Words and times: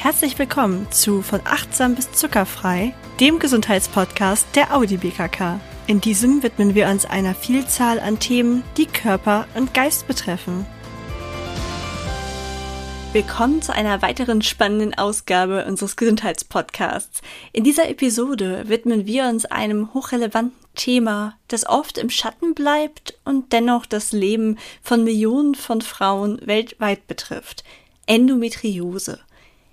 Herzlich 0.00 0.38
willkommen 0.38 0.86
zu 0.92 1.22
Von 1.22 1.40
achtsam 1.44 1.96
bis 1.96 2.12
zuckerfrei, 2.12 2.94
dem 3.18 3.40
Gesundheitspodcast 3.40 4.46
der 4.54 4.72
Audi 4.72 4.96
BKK. 4.96 5.58
In 5.88 6.00
diesem 6.00 6.44
widmen 6.44 6.76
wir 6.76 6.86
uns 6.86 7.04
einer 7.04 7.34
Vielzahl 7.34 7.98
an 7.98 8.20
Themen, 8.20 8.62
die 8.76 8.86
Körper 8.86 9.48
und 9.56 9.74
Geist 9.74 10.06
betreffen. 10.06 10.64
Willkommen 13.12 13.60
zu 13.60 13.74
einer 13.74 14.00
weiteren 14.00 14.40
spannenden 14.40 14.94
Ausgabe 14.94 15.64
unseres 15.66 15.96
Gesundheitspodcasts. 15.96 17.20
In 17.52 17.64
dieser 17.64 17.88
Episode 17.88 18.68
widmen 18.68 19.04
wir 19.04 19.24
uns 19.24 19.46
einem 19.46 19.92
hochrelevanten 19.94 20.56
Thema, 20.76 21.36
das 21.48 21.66
oft 21.66 21.98
im 21.98 22.08
Schatten 22.08 22.54
bleibt 22.54 23.18
und 23.24 23.52
dennoch 23.52 23.84
das 23.84 24.12
Leben 24.12 24.58
von 24.80 25.02
Millionen 25.02 25.56
von 25.56 25.80
Frauen 25.80 26.40
weltweit 26.46 27.08
betrifft. 27.08 27.64
Endometriose. 28.06 29.18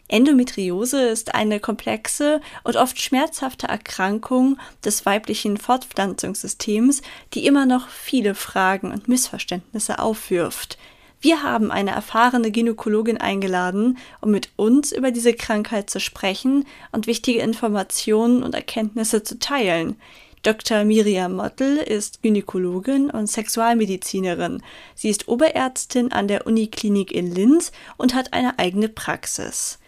Endometriose 0.07 1.01
ist 1.07 1.33
eine 1.33 1.59
komplexe 1.59 2.39
und 2.63 2.75
oft 2.75 3.01
schmerzhafte 3.01 3.67
Erkrankung 3.67 4.57
des 4.83 5.05
weiblichen 5.05 5.57
Fortpflanzungssystems, 5.57 7.01
die 7.33 7.45
immer 7.47 7.65
noch 7.65 7.89
viele 7.89 8.35
Fragen 8.35 8.91
und 8.91 9.07
Missverständnisse 9.07 9.97
aufwirft. 9.97 10.77
Wir 11.21 11.41
haben 11.41 11.71
eine 11.71 11.89
erfahrene 11.89 12.51
Gynäkologin 12.51 13.17
eingeladen, 13.17 13.97
um 14.21 14.29
mit 14.29 14.49
uns 14.57 14.91
über 14.91 15.09
diese 15.09 15.33
Krankheit 15.33 15.89
zu 15.89 15.99
sprechen 15.99 16.65
und 16.91 17.07
wichtige 17.07 17.39
Informationen 17.39 18.43
und 18.43 18.53
Erkenntnisse 18.53 19.23
zu 19.23 19.39
teilen. 19.39 19.95
Dr. 20.43 20.83
Miriam 20.83 21.33
Mottel 21.33 21.77
ist 21.77 22.21
Gynäkologin 22.21 23.09
und 23.09 23.25
Sexualmedizinerin. 23.25 24.61
Sie 24.93 25.09
ist 25.09 25.27
Oberärztin 25.27 26.11
an 26.11 26.27
der 26.27 26.45
Uniklinik 26.45 27.11
in 27.11 27.33
Linz 27.33 27.71
und 27.97 28.13
hat 28.13 28.33
eine 28.33 28.59
eigene 28.59 28.87
Praxis. 28.87 29.79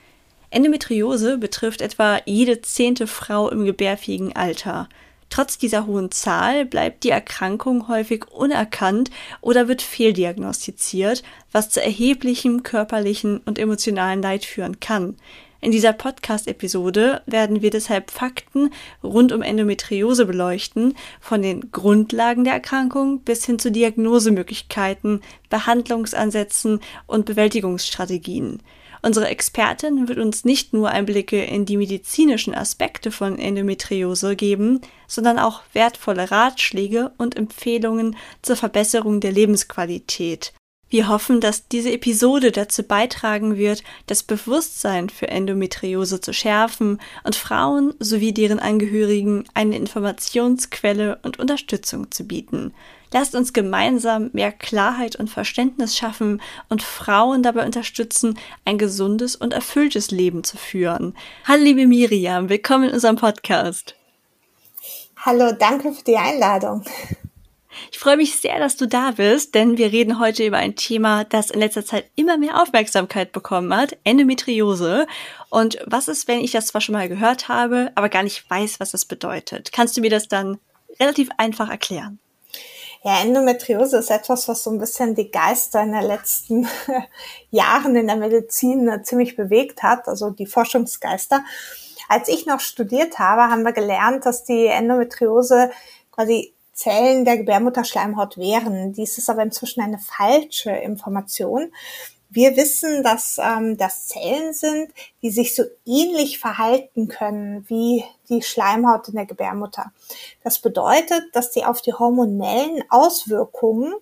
Endometriose 0.49 1.37
betrifft 1.37 1.81
etwa 1.81 2.19
jede 2.25 2.61
zehnte 2.61 3.07
Frau 3.07 3.49
im 3.49 3.65
gebärfähigen 3.65 4.35
Alter. 4.35 4.87
Trotz 5.29 5.57
dieser 5.57 5.85
hohen 5.85 6.09
Zahl 6.11 6.65
bleibt 6.65 7.03
die 7.03 7.09
Erkrankung 7.09 7.89
häufig 7.89 8.25
unerkannt 8.31 9.11
oder 9.41 9.67
wird 9.67 9.81
fehldiagnostiziert, 9.81 11.21
was 11.51 11.69
zu 11.69 11.83
erheblichem 11.83 12.63
körperlichen 12.63 13.39
und 13.39 13.59
emotionalen 13.59 14.21
Leid 14.21 14.45
führen 14.45 14.79
kann. 14.79 15.17
In 15.59 15.71
dieser 15.71 15.91
Podcast-Episode 15.91 17.23
werden 17.25 17.61
wir 17.61 17.71
deshalb 17.71 18.11
Fakten 18.11 18.69
rund 19.03 19.33
um 19.33 19.41
Endometriose 19.41 20.25
beleuchten, 20.25 20.95
von 21.19 21.41
den 21.41 21.71
Grundlagen 21.71 22.43
der 22.43 22.53
Erkrankung 22.53 23.21
bis 23.21 23.43
hin 23.43 23.57
zu 23.57 23.71
Diagnosemöglichkeiten, 23.71 25.21
Behandlungsansätzen 25.49 26.79
und 27.07 27.25
Bewältigungsstrategien. 27.25 28.61
Unsere 29.01 29.27
Expertin 29.27 30.07
wird 30.07 30.17
uns 30.17 30.45
nicht 30.45 30.73
nur 30.73 30.89
Einblicke 30.89 31.43
in 31.43 31.65
die 31.65 31.77
medizinischen 31.77 32.53
Aspekte 32.53 33.11
von 33.11 33.37
Endometriose 33.37 34.35
geben, 34.35 34.81
sondern 35.07 35.39
auch 35.39 35.61
wertvolle 35.73 36.31
Ratschläge 36.31 37.11
und 37.17 37.35
Empfehlungen 37.35 38.15
zur 38.41 38.55
Verbesserung 38.55 39.19
der 39.19 39.31
Lebensqualität. 39.31 40.53
Wir 40.89 41.09
hoffen, 41.09 41.41
dass 41.41 41.67
diese 41.67 41.91
Episode 41.91 42.51
dazu 42.51 42.81
beitragen 42.81 43.57
wird, 43.57 43.83
das 44.05 44.23
Bewusstsein 44.23 45.09
für 45.09 45.27
Endometriose 45.27 46.21
zu 46.21 46.33
schärfen 46.33 47.01
und 47.25 47.35
Frauen 47.35 47.93
sowie 47.99 48.31
deren 48.31 48.59
Angehörigen 48.59 49.43
eine 49.53 49.75
Informationsquelle 49.75 51.19
und 51.23 51.39
Unterstützung 51.39 52.09
zu 52.11 52.23
bieten. 52.23 52.73
Lasst 53.11 53.35
uns 53.35 53.51
gemeinsam 53.51 54.29
mehr 54.31 54.51
Klarheit 54.53 55.17
und 55.17 55.29
Verständnis 55.29 55.97
schaffen 55.97 56.41
und 56.69 56.83
Frauen 56.83 57.43
dabei 57.43 57.65
unterstützen, 57.65 58.37
ein 58.63 58.77
gesundes 58.77 59.35
und 59.35 59.53
erfülltes 59.53 60.11
Leben 60.11 60.45
zu 60.45 60.55
führen. 60.55 61.15
Hallo 61.45 61.63
liebe 61.63 61.85
Miriam, 61.85 62.47
willkommen 62.47 62.89
in 62.89 62.93
unserem 62.93 63.17
Podcast. 63.17 63.95
Hallo, 65.17 65.51
danke 65.51 65.91
für 65.91 66.03
die 66.03 66.17
Einladung. 66.17 66.85
Ich 67.91 67.99
freue 67.99 68.17
mich 68.17 68.35
sehr, 68.35 68.59
dass 68.59 68.77
du 68.77 68.87
da 68.87 69.11
bist, 69.11 69.55
denn 69.55 69.77
wir 69.77 69.91
reden 69.91 70.19
heute 70.19 70.45
über 70.45 70.57
ein 70.57 70.75
Thema, 70.75 71.23
das 71.23 71.49
in 71.49 71.59
letzter 71.59 71.85
Zeit 71.85 72.09
immer 72.15 72.37
mehr 72.37 72.61
Aufmerksamkeit 72.61 73.31
bekommen 73.31 73.75
hat, 73.75 73.97
Endometriose. 74.03 75.07
Und 75.49 75.79
was 75.85 76.07
ist, 76.07 76.27
wenn 76.27 76.39
ich 76.39 76.51
das 76.51 76.67
zwar 76.67 76.81
schon 76.81 76.93
mal 76.93 77.09
gehört 77.09 77.47
habe, 77.47 77.91
aber 77.95 78.09
gar 78.09 78.23
nicht 78.23 78.49
weiß, 78.49 78.79
was 78.79 78.91
das 78.91 79.05
bedeutet? 79.05 79.71
Kannst 79.71 79.97
du 79.97 80.01
mir 80.01 80.09
das 80.09 80.27
dann 80.27 80.59
relativ 80.99 81.29
einfach 81.37 81.69
erklären? 81.69 82.19
Ja, 83.03 83.21
Endometriose 83.21 83.97
ist 83.97 84.11
etwas, 84.11 84.47
was 84.47 84.63
so 84.63 84.71
ein 84.71 84.79
bisschen 84.79 85.15
die 85.15 85.31
Geister 85.31 85.81
in 85.81 85.93
den 85.93 86.03
letzten 86.03 86.67
Jahren 87.51 87.95
in 87.95 88.07
der 88.07 88.15
Medizin 88.15 88.87
äh, 88.89 89.03
ziemlich 89.03 89.35
bewegt 89.35 89.83
hat, 89.83 90.07
also 90.07 90.31
die 90.31 90.47
Forschungsgeister. 90.47 91.45
Als 92.09 92.27
ich 92.27 92.45
noch 92.45 92.59
studiert 92.59 93.19
habe, 93.19 93.43
haben 93.43 93.63
wir 93.63 93.73
gelernt, 93.73 94.25
dass 94.25 94.43
die 94.43 94.65
Endometriose 94.65 95.71
quasi 96.11 96.53
Zellen 96.77 97.25
der 97.25 97.37
Gebärmutterschleimhaut 97.37 98.37
wären. 98.37 98.93
Dies 98.93 99.17
ist 99.17 99.31
aber 99.31 99.41
inzwischen 99.41 99.81
eine 99.81 99.97
falsche 99.97 100.69
Information. 100.69 101.73
Wir 102.29 102.55
wissen, 102.55 103.03
dass 103.03 103.39
ähm, 103.39 103.77
das 103.77 104.07
Zellen 104.07 104.53
sind, 104.53 104.91
die 105.23 105.31
sich 105.31 105.55
so 105.55 105.63
ähnlich 105.87 106.37
verhalten 106.37 107.07
können 107.07 107.65
wie 107.67 108.03
die 108.29 108.43
Schleimhaut 108.43 109.07
in 109.07 109.15
der 109.15 109.25
Gebärmutter. 109.25 109.91
Das 110.43 110.59
bedeutet, 110.59 111.23
dass 111.33 111.49
die 111.49 111.65
auf 111.65 111.81
die 111.81 111.93
hormonellen 111.93 112.83
Auswirkungen, 112.89 113.95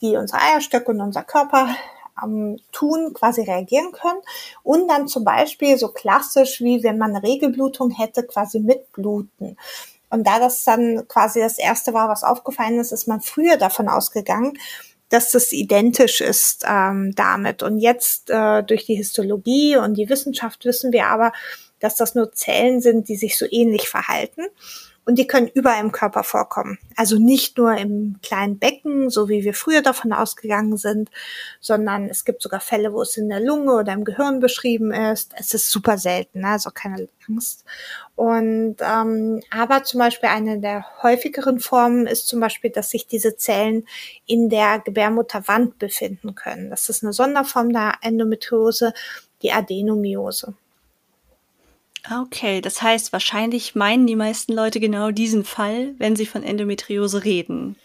die 0.00 0.16
unsere 0.16 0.40
Eierstöcke 0.40 0.92
und 0.92 1.00
unser 1.00 1.24
Körper 1.24 1.74
ähm, 2.22 2.58
tun, 2.70 3.12
quasi 3.12 3.40
reagieren 3.40 3.90
können 3.90 4.20
und 4.62 4.86
dann 4.86 5.08
zum 5.08 5.24
Beispiel 5.24 5.78
so 5.78 5.88
klassisch 5.88 6.60
wie 6.60 6.84
wenn 6.84 6.98
man 6.98 7.16
eine 7.16 7.26
Regelblutung 7.26 7.90
hätte, 7.90 8.22
quasi 8.22 8.60
mitbluten. 8.60 9.56
Und 10.14 10.28
da 10.28 10.38
das 10.38 10.62
dann 10.62 11.08
quasi 11.08 11.40
das 11.40 11.58
erste 11.58 11.92
war, 11.92 12.08
was 12.08 12.22
aufgefallen 12.22 12.78
ist, 12.78 12.92
ist 12.92 13.08
man 13.08 13.20
früher 13.20 13.56
davon 13.56 13.88
ausgegangen, 13.88 14.56
dass 15.08 15.32
das 15.32 15.52
identisch 15.52 16.20
ist 16.20 16.64
ähm, 16.68 17.16
damit. 17.16 17.64
Und 17.64 17.80
jetzt 17.80 18.30
äh, 18.30 18.62
durch 18.62 18.86
die 18.86 18.94
Histologie 18.94 19.76
und 19.76 19.94
die 19.94 20.08
Wissenschaft 20.08 20.64
wissen 20.66 20.92
wir 20.92 21.08
aber, 21.08 21.32
dass 21.80 21.96
das 21.96 22.14
nur 22.14 22.32
Zellen 22.32 22.80
sind, 22.80 23.08
die 23.08 23.16
sich 23.16 23.36
so 23.36 23.44
ähnlich 23.50 23.88
verhalten 23.88 24.42
und 25.06 25.18
die 25.18 25.26
können 25.26 25.48
überall 25.48 25.80
im 25.80 25.92
Körper 25.92 26.24
vorkommen. 26.24 26.78
Also 26.96 27.18
nicht 27.18 27.58
nur 27.58 27.76
im 27.76 28.16
kleinen 28.22 28.58
Becken, 28.58 29.10
so 29.10 29.28
wie 29.28 29.44
wir 29.44 29.54
früher 29.54 29.82
davon 29.82 30.12
ausgegangen 30.12 30.76
sind, 30.76 31.10
sondern 31.60 32.08
es 32.08 32.24
gibt 32.24 32.42
sogar 32.42 32.60
Fälle, 32.60 32.92
wo 32.92 33.02
es 33.02 33.16
in 33.16 33.28
der 33.28 33.40
Lunge 33.40 33.72
oder 33.72 33.92
im 33.92 34.04
Gehirn 34.04 34.40
beschrieben 34.40 34.92
ist. 34.92 35.32
Es 35.36 35.52
ist 35.52 35.70
super 35.70 35.98
selten, 35.98 36.40
ne? 36.40 36.48
also 36.48 36.70
keine 36.70 37.08
Angst. 37.28 37.64
Und 38.16 38.76
ähm, 38.80 39.42
aber 39.50 39.84
zum 39.84 40.00
Beispiel 40.00 40.28
eine 40.28 40.60
der 40.60 40.86
häufigeren 41.02 41.60
Formen 41.60 42.06
ist 42.06 42.28
zum 42.28 42.40
Beispiel, 42.40 42.70
dass 42.70 42.90
sich 42.90 43.06
diese 43.06 43.36
Zellen 43.36 43.86
in 44.26 44.48
der 44.48 44.78
Gebärmutterwand 44.78 45.78
befinden 45.78 46.34
können. 46.34 46.70
Das 46.70 46.88
ist 46.88 47.02
eine 47.02 47.12
Sonderform 47.12 47.72
der 47.72 47.94
Endometriose, 48.02 48.94
die 49.42 49.52
Adenomiose. 49.52 50.54
Okay, 52.10 52.60
das 52.60 52.82
heißt, 52.82 53.12
wahrscheinlich 53.12 53.74
meinen 53.74 54.06
die 54.06 54.16
meisten 54.16 54.52
Leute 54.52 54.78
genau 54.78 55.10
diesen 55.10 55.44
Fall, 55.44 55.94
wenn 55.98 56.16
sie 56.16 56.26
von 56.26 56.42
Endometriose 56.42 57.24
reden. 57.24 57.76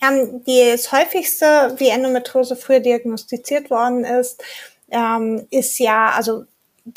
Ähm, 0.00 0.42
das 0.46 0.92
häufigste, 0.92 1.74
wie 1.78 1.88
Endometriose 1.88 2.56
früher 2.56 2.80
diagnostiziert 2.80 3.70
worden 3.70 4.04
ist, 4.04 4.42
ähm, 4.90 5.46
ist 5.50 5.78
ja, 5.78 6.10
also 6.10 6.44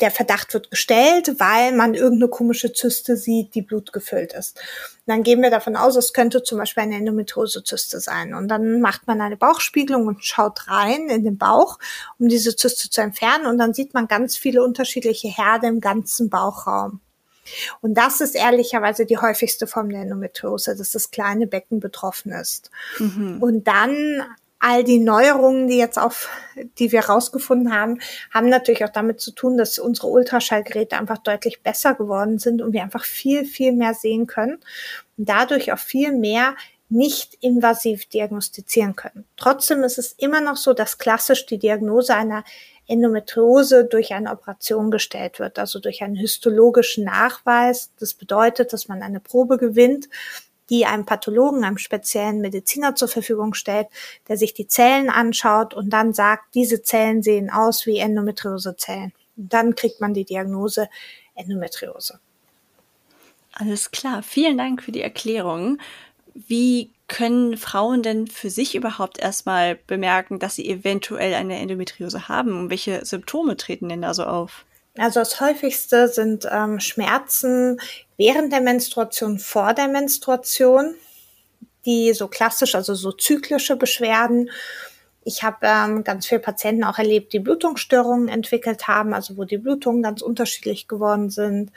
der 0.00 0.10
Verdacht 0.10 0.54
wird 0.54 0.70
gestellt, 0.70 1.34
weil 1.38 1.72
man 1.72 1.94
irgendeine 1.94 2.28
komische 2.28 2.72
Zyste 2.72 3.16
sieht, 3.16 3.54
die 3.54 3.62
blutgefüllt 3.62 4.32
ist. 4.32 4.56
Und 4.58 5.12
dann 5.12 5.22
gehen 5.22 5.42
wir 5.42 5.50
davon 5.50 5.76
aus, 5.76 5.96
es 5.96 6.12
könnte 6.12 6.42
zum 6.42 6.58
Beispiel 6.58 6.84
eine 6.84 6.96
Endometriosezyste 6.96 8.00
sein. 8.00 8.34
Und 8.34 8.48
dann 8.48 8.80
macht 8.80 9.06
man 9.06 9.20
eine 9.20 9.36
Bauchspiegelung 9.36 10.06
und 10.06 10.24
schaut 10.24 10.68
rein 10.68 11.08
in 11.08 11.24
den 11.24 11.38
Bauch, 11.38 11.78
um 12.18 12.28
diese 12.28 12.56
Zyste 12.56 12.90
zu 12.90 13.00
entfernen. 13.00 13.46
Und 13.46 13.58
dann 13.58 13.74
sieht 13.74 13.94
man 13.94 14.08
ganz 14.08 14.36
viele 14.36 14.64
unterschiedliche 14.64 15.28
Herde 15.28 15.66
im 15.66 15.80
ganzen 15.80 16.30
Bauchraum. 16.30 17.00
Und 17.80 17.94
das 17.94 18.20
ist 18.20 18.34
ehrlicherweise 18.34 19.06
die 19.06 19.18
häufigste 19.18 19.66
Form 19.66 19.90
der 19.90 20.00
Endometriose, 20.00 20.76
dass 20.76 20.92
das 20.92 21.10
kleine 21.10 21.46
Becken 21.46 21.80
betroffen 21.80 22.32
ist. 22.32 22.70
Mhm. 22.98 23.42
Und 23.42 23.64
dann 23.68 24.24
all 24.64 24.82
die 24.82 24.98
Neuerungen, 24.98 25.68
die 25.68 25.76
jetzt 25.76 25.98
auf, 25.98 26.30
die 26.78 26.90
wir 26.90 27.04
rausgefunden 27.04 27.74
haben, 27.74 27.98
haben 28.32 28.48
natürlich 28.48 28.82
auch 28.82 28.92
damit 28.92 29.20
zu 29.20 29.30
tun, 29.32 29.58
dass 29.58 29.78
unsere 29.78 30.06
Ultraschallgeräte 30.06 30.96
einfach 30.96 31.18
deutlich 31.18 31.62
besser 31.62 31.94
geworden 31.94 32.38
sind 32.38 32.62
und 32.62 32.72
wir 32.72 32.82
einfach 32.82 33.04
viel, 33.04 33.44
viel 33.44 33.72
mehr 33.72 33.92
sehen 33.92 34.26
können 34.26 34.54
und 35.18 35.28
dadurch 35.28 35.70
auch 35.70 35.78
viel 35.78 36.12
mehr 36.12 36.56
nicht 36.88 37.34
invasiv 37.42 38.06
diagnostizieren 38.06 38.96
können. 38.96 39.26
Trotzdem 39.36 39.82
ist 39.82 39.98
es 39.98 40.12
immer 40.12 40.40
noch 40.40 40.56
so, 40.56 40.72
dass 40.72 40.96
klassisch 40.96 41.44
die 41.44 41.58
Diagnose 41.58 42.14
einer 42.14 42.42
Endometriose 42.86 43.84
durch 43.84 44.14
eine 44.14 44.30
Operation 44.30 44.90
gestellt 44.90 45.38
wird, 45.40 45.58
also 45.58 45.78
durch 45.78 46.02
einen 46.02 46.16
histologischen 46.16 47.04
Nachweis. 47.04 47.90
Das 47.98 48.14
bedeutet, 48.14 48.72
dass 48.72 48.88
man 48.88 49.02
eine 49.02 49.20
Probe 49.20 49.58
gewinnt 49.58 50.08
die 50.70 50.86
einem 50.86 51.04
Pathologen, 51.04 51.64
einem 51.64 51.78
speziellen 51.78 52.40
Mediziner 52.40 52.94
zur 52.94 53.08
Verfügung 53.08 53.54
stellt, 53.54 53.88
der 54.28 54.36
sich 54.36 54.54
die 54.54 54.66
Zellen 54.66 55.10
anschaut 55.10 55.74
und 55.74 55.90
dann 55.90 56.14
sagt, 56.14 56.54
diese 56.54 56.82
Zellen 56.82 57.22
sehen 57.22 57.50
aus 57.50 57.86
wie 57.86 57.98
Endometriosezellen. 57.98 59.12
Dann 59.36 59.74
kriegt 59.74 60.00
man 60.00 60.14
die 60.14 60.24
Diagnose 60.24 60.88
Endometriose. 61.34 62.20
Alles 63.52 63.90
klar. 63.90 64.22
Vielen 64.22 64.58
Dank 64.58 64.82
für 64.82 64.92
die 64.92 65.02
Erklärung. 65.02 65.78
Wie 66.34 66.90
können 67.06 67.56
Frauen 67.56 68.02
denn 68.02 68.26
für 68.26 68.50
sich 68.50 68.74
überhaupt 68.74 69.18
erstmal 69.18 69.76
bemerken, 69.76 70.38
dass 70.38 70.56
sie 70.56 70.68
eventuell 70.68 71.34
eine 71.34 71.58
Endometriose 71.58 72.28
haben? 72.28 72.70
Welche 72.70 73.04
Symptome 73.04 73.56
treten 73.56 73.88
denn 73.88 74.02
da 74.02 74.14
so 74.14 74.24
auf? 74.24 74.64
Also 74.96 75.20
das 75.20 75.40
häufigste 75.40 76.08
sind 76.08 76.46
ähm, 76.50 76.78
Schmerzen 76.78 77.80
während 78.16 78.52
der 78.52 78.60
Menstruation, 78.60 79.38
vor 79.38 79.74
der 79.74 79.88
Menstruation, 79.88 80.94
die 81.84 82.12
so 82.12 82.28
klassisch, 82.28 82.74
also 82.74 82.94
so 82.94 83.10
zyklische 83.10 83.76
Beschwerden. 83.76 84.50
Ich 85.24 85.42
habe 85.42 85.58
ähm, 85.62 86.04
ganz 86.04 86.26
viele 86.26 86.40
Patienten 86.40 86.84
auch 86.84 86.98
erlebt, 86.98 87.32
die 87.32 87.40
Blutungsstörungen 87.40 88.28
entwickelt 88.28 88.86
haben, 88.86 89.14
also 89.14 89.36
wo 89.36 89.44
die 89.44 89.58
Blutungen 89.58 90.02
ganz 90.02 90.22
unterschiedlich 90.22 90.86
geworden 90.86 91.30
sind. 91.30 91.72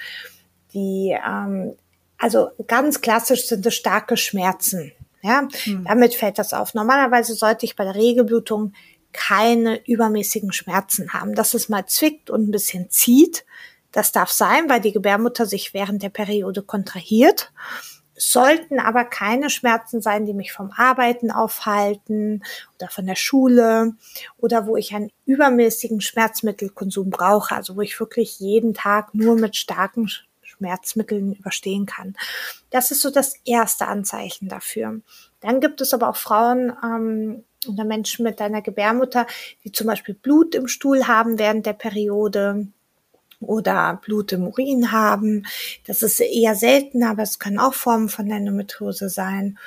Die, 0.73 1.17
ähm, 1.25 1.73
also 2.19 2.49
ganz 2.67 3.01
klassisch 3.01 3.47
sind 3.47 3.65
es 3.65 3.75
starke 3.75 4.17
Schmerzen. 4.17 4.91
Ja, 5.23 5.47
hm. 5.63 5.85
damit 5.85 6.13
fällt 6.13 6.37
das 6.37 6.53
auf. 6.53 6.75
Normalerweise 6.75 7.33
sollte 7.33 7.65
ich 7.65 7.75
bei 7.75 7.83
der 7.83 7.95
Regelblutung 7.95 8.73
keine 9.13 9.85
übermäßigen 9.87 10.51
Schmerzen 10.51 11.13
haben. 11.13 11.35
Dass 11.35 11.53
es 11.53 11.69
mal 11.69 11.85
zwickt 11.85 12.29
und 12.29 12.47
ein 12.47 12.51
bisschen 12.51 12.89
zieht, 12.89 13.45
das 13.91 14.11
darf 14.11 14.29
sein, 14.31 14.69
weil 14.69 14.81
die 14.81 14.91
Gebärmutter 14.91 15.45
sich 15.45 15.73
während 15.73 16.03
der 16.03 16.09
Periode 16.09 16.61
kontrahiert. 16.61 17.51
Sollten 18.19 18.79
aber 18.79 19.05
keine 19.05 19.49
Schmerzen 19.49 20.01
sein, 20.01 20.25
die 20.25 20.33
mich 20.33 20.51
vom 20.51 20.71
Arbeiten 20.75 21.29
aufhalten 21.29 22.43
oder 22.75 22.89
von 22.89 23.05
der 23.05 23.15
Schule 23.15 23.93
oder 24.37 24.65
wo 24.65 24.75
ich 24.75 24.93
einen 24.93 25.11
übermäßigen 25.25 26.01
Schmerzmittelkonsum 26.01 27.11
brauche, 27.11 27.55
also 27.55 27.75
wo 27.75 27.81
ich 27.81 27.99
wirklich 27.99 28.39
jeden 28.39 28.73
Tag 28.73 29.13
nur 29.13 29.35
mit 29.35 29.55
starken 29.55 30.09
Schmerzmitteln 30.41 31.33
überstehen 31.33 31.85
kann. 31.85 32.15
Das 32.71 32.91
ist 32.91 33.01
so 33.01 33.11
das 33.11 33.35
erste 33.45 33.87
Anzeichen 33.87 34.49
dafür. 34.49 35.01
Dann 35.41 35.59
gibt 35.59 35.81
es 35.81 35.93
aber 35.93 36.09
auch 36.09 36.17
Frauen 36.17 36.73
ähm, 36.83 37.43
oder 37.67 37.83
Menschen 37.83 38.23
mit 38.23 38.41
einer 38.41 38.61
Gebärmutter, 38.61 39.27
die 39.63 39.71
zum 39.71 39.87
Beispiel 39.87 40.15
Blut 40.15 40.55
im 40.55 40.67
Stuhl 40.67 41.07
haben 41.07 41.39
während 41.39 41.65
der 41.65 41.73
Periode 41.73 42.67
oder 43.39 43.99
Blut 44.03 44.31
im 44.31 44.47
Urin 44.47 44.91
haben. 44.91 45.45
Das 45.85 46.01
ist 46.01 46.19
eher 46.19 46.55
selten, 46.55 47.03
aber 47.03 47.23
es 47.23 47.39
können 47.39 47.59
auch 47.59 47.73
Formen 47.73 48.09
von 48.09 48.29
Endometriose 48.29 49.09
sein. 49.09 49.57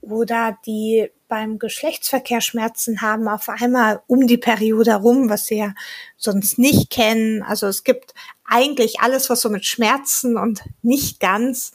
Oder 0.00 0.58
die 0.64 1.10
beim 1.26 1.58
Geschlechtsverkehr 1.58 2.40
Schmerzen 2.40 3.02
haben, 3.02 3.28
auf 3.28 3.48
einmal 3.48 4.02
um 4.06 4.26
die 4.26 4.38
Periode 4.38 4.92
herum, 4.92 5.28
was 5.28 5.46
sie 5.46 5.58
ja 5.58 5.74
sonst 6.16 6.58
nicht 6.58 6.90
kennen. 6.90 7.42
Also 7.42 7.66
es 7.66 7.84
gibt 7.84 8.14
eigentlich 8.44 9.00
alles, 9.00 9.28
was 9.28 9.42
so 9.42 9.50
mit 9.50 9.66
Schmerzen 9.66 10.36
und 10.38 10.62
nicht 10.82 11.20
ganz 11.20 11.72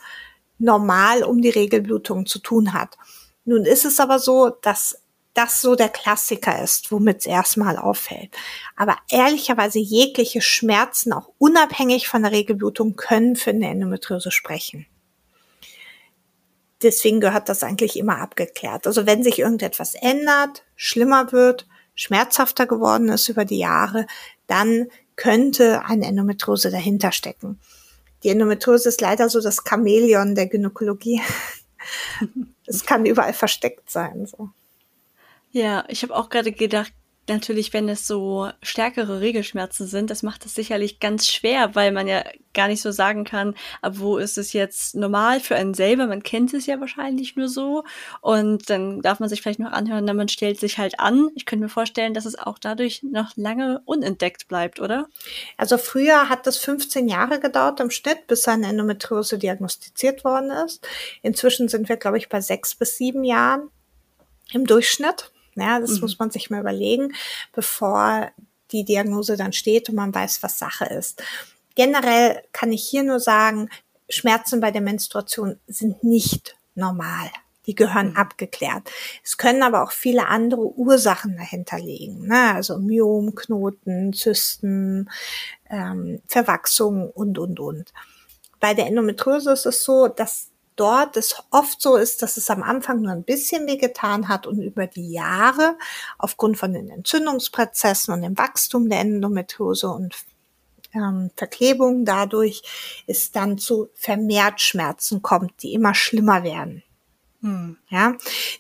normal 0.57 1.24
um 1.24 1.42
die 1.42 1.50
Regelblutung 1.50 2.25
zu 2.25 2.39
tun 2.39 2.74
hat. 2.74 2.98
Nun 3.45 3.66
ist 3.66 3.86
es 3.86 4.00
aber 4.00 4.19
so, 4.19 4.50
dass 4.50 5.03
das 5.33 5.62
so 5.62 5.75
der 5.75 5.89
Klassiker 5.89 6.62
ist, 6.62 6.91
womit 6.91 7.19
es 7.19 7.25
erstmal 7.25 7.77
auffällt. 7.77 8.30
Aber 8.75 8.97
ehrlicherweise 9.09 9.80
jegliche 9.80 10.41
Schmerzen, 10.41 11.12
auch 11.12 11.31
unabhängig 11.38 12.07
von 12.07 12.24
der 12.24 12.31
Regelblutung, 12.31 12.95
können 12.95 13.35
für 13.35 13.50
eine 13.50 13.69
Endometriose 13.69 14.31
sprechen. 14.31 14.85
Deswegen 16.83 17.21
gehört 17.21 17.50
das 17.50 17.63
eigentlich 17.63 17.97
immer 17.97 18.19
abgeklärt. 18.19 18.85
Also 18.85 19.06
wenn 19.06 19.24
sich 19.24 19.39
irgendetwas 19.39 19.95
ändert, 19.95 20.63
schlimmer 20.75 21.31
wird, 21.31 21.68
schmerzhafter 21.95 22.68
geworden 22.68 23.09
ist 23.09 23.30
über 23.30 23.45
die 23.45 23.59
Jahre, 23.59 24.06
dann 24.47 24.88
könnte 25.15 25.85
eine 25.85 26.06
Endometriose 26.06 26.71
dahinter 26.71 27.12
stecken. 27.12 27.59
Die 28.24 28.30
Endometriose 28.30 28.89
ist 28.89 29.01
leider 29.01 29.30
so 29.30 29.41
das 29.41 29.63
Chamäleon 29.68 30.35
der 30.35 30.47
Gynäkologie. 30.47 31.21
Es 32.65 32.85
kann 32.85 33.06
überall 33.06 33.33
versteckt 33.33 33.91
sein. 33.91 34.25
So. 34.25 34.51
Ja, 35.54 35.86
ich 35.88 36.02
habe 36.02 36.16
auch 36.16 36.30
gerade 36.30 36.52
gedacht, 36.52 36.92
natürlich, 37.30 37.74
wenn 37.74 37.88
es 37.88 38.08
so 38.08 38.50
stärkere 38.64 39.22
Regelschmerzen 39.22 39.86
sind, 39.86 40.10
das 40.10 40.24
macht 40.24 40.46
es 40.48 40.56
sicherlich 40.56 41.00
ganz 41.00 41.28
schwer, 41.30 41.76
weil 41.76 41.92
man 41.92 42.08
ja 42.08 42.24
gar 42.56 42.68
nicht 42.68 42.82
so 42.82 42.90
sagen 42.92 43.24
kann, 43.24 43.54
ab 43.84 43.94
wo 43.98 44.18
ist 44.18 44.40
es 44.40 44.54
jetzt 44.54 44.96
normal 44.96 45.40
für 45.40 45.56
einen 45.56 45.76
selber. 45.76 46.08
Man 46.08 46.24
kennt 46.24 46.56
es 46.56 46.66
ja 46.66 46.80
wahrscheinlich 46.80 47.36
nur 47.36 47.50
so. 47.50 47.84
Und 48.22 48.68
dann 48.72 49.04
darf 49.04 49.20
man 49.20 49.30
sich 49.30 49.44
vielleicht 49.44 49.60
noch 49.60 49.72
anhören, 49.72 50.08
dann 50.08 50.18
man 50.18 50.28
stellt 50.28 50.60
sich 50.60 50.80
halt 50.80 51.00
an. 51.00 51.30
Ich 51.36 51.46
könnte 51.46 51.66
mir 51.66 51.70
vorstellen, 51.70 52.16
dass 52.16 52.26
es 52.26 52.38
auch 52.38 52.58
dadurch 52.58 53.04
noch 53.04 53.32
lange 53.36 53.84
unentdeckt 53.86 54.48
bleibt, 54.48 54.80
oder? 54.80 55.08
Also 55.56 55.78
früher 55.78 56.30
hat 56.30 56.48
das 56.48 56.58
15 56.58 57.08
Jahre 57.08 57.40
gedauert 57.40 57.80
im 57.80 57.92
Schnitt, 57.92 58.26
bis 58.26 58.48
eine 58.48 58.68
Endometriose 58.68 59.38
diagnostiziert 59.38 60.24
worden 60.24 60.50
ist. 60.50 60.86
Inzwischen 61.22 61.70
sind 61.70 61.90
wir, 61.90 61.98
glaube 61.98 62.18
ich, 62.18 62.28
bei 62.28 62.42
sechs 62.42 62.74
bis 62.74 62.98
sieben 62.98 63.24
Jahren 63.24 63.70
im 64.52 64.66
Durchschnitt. 64.66 65.32
Ja, 65.56 65.80
das 65.80 65.92
mhm. 65.92 66.02
muss 66.02 66.20
man 66.20 66.32
sich 66.32 66.50
mal 66.50 66.62
überlegen, 66.62 67.14
bevor 67.54 68.32
die 68.72 68.84
Diagnose 68.84 69.38
dann 69.38 69.54
steht 69.54 69.90
und 69.90 69.96
man 69.96 70.14
weiß, 70.14 70.44
was 70.44 70.58
Sache 70.58 70.86
ist. 70.86 71.22
Generell 71.76 72.42
kann 72.52 72.72
ich 72.72 72.86
hier 72.88 73.04
nur 73.04 73.20
sagen, 73.20 73.70
Schmerzen 74.10 74.60
bei 74.60 74.72
der 74.72 74.82
Menstruation 74.82 75.60
sind 75.68 76.04
nicht 76.04 76.56
normal. 76.76 77.30
Die 77.66 77.76
gehören 77.76 78.12
mhm. 78.12 78.18
abgeklärt. 78.18 78.92
Es 79.24 79.38
können 79.38 79.64
aber 79.64 79.84
auch 79.84 79.92
viele 79.92 80.28
andere 80.28 80.62
Ursachen 80.62 81.38
dahinter 81.38 81.80
liegen. 81.80 82.28
Ne? 82.28 82.54
Also 82.54 82.78
Myomknoten, 82.78 84.12
Zysten, 84.12 85.10
ähm, 85.70 86.22
Verwachsungen 86.28 87.10
und, 87.10 87.38
und, 87.40 87.60
und. 87.60 87.94
Bei 88.60 88.74
der 88.74 88.88
Endometriose 88.88 89.52
ist 89.54 89.66
es 89.66 89.84
so, 89.84 90.10
dass 90.10 90.50
dort 90.75 91.18
es 91.18 91.36
oft 91.52 91.81
so 91.81 91.96
ist, 91.96 92.22
dass 92.22 92.38
es 92.38 92.50
am 92.50 92.64
Anfang 92.64 93.02
nur 93.02 93.12
ein 93.12 93.24
bisschen 93.24 93.68
weh 93.68 93.78
getan 93.78 94.28
hat 94.28 94.48
und 94.48 94.62
über 94.62 94.88
die 94.88 95.12
Jahre 95.12 95.78
aufgrund 96.18 96.58
von 96.58 96.74
den 96.74 96.90
Entzündungsprozessen 96.90 98.14
und 98.14 98.22
dem 98.22 98.38
Wachstum 98.38 98.90
der 98.90 99.00
Endometriose 99.00 99.90
und 99.90 100.16
ähm, 100.94 101.31
Verklebung 101.36 102.06
dadurch 102.06 102.62
es 103.08 103.31
dann 103.31 103.58
zu 103.58 103.90
vermehrt 103.94 104.62
Schmerzen 104.62 105.22
kommt, 105.22 105.64
die 105.64 105.74
immer 105.74 105.96
schlimmer 105.96 106.44
werden. 106.44 106.84
Hm. 107.42 107.78
Ja, 107.90 108.16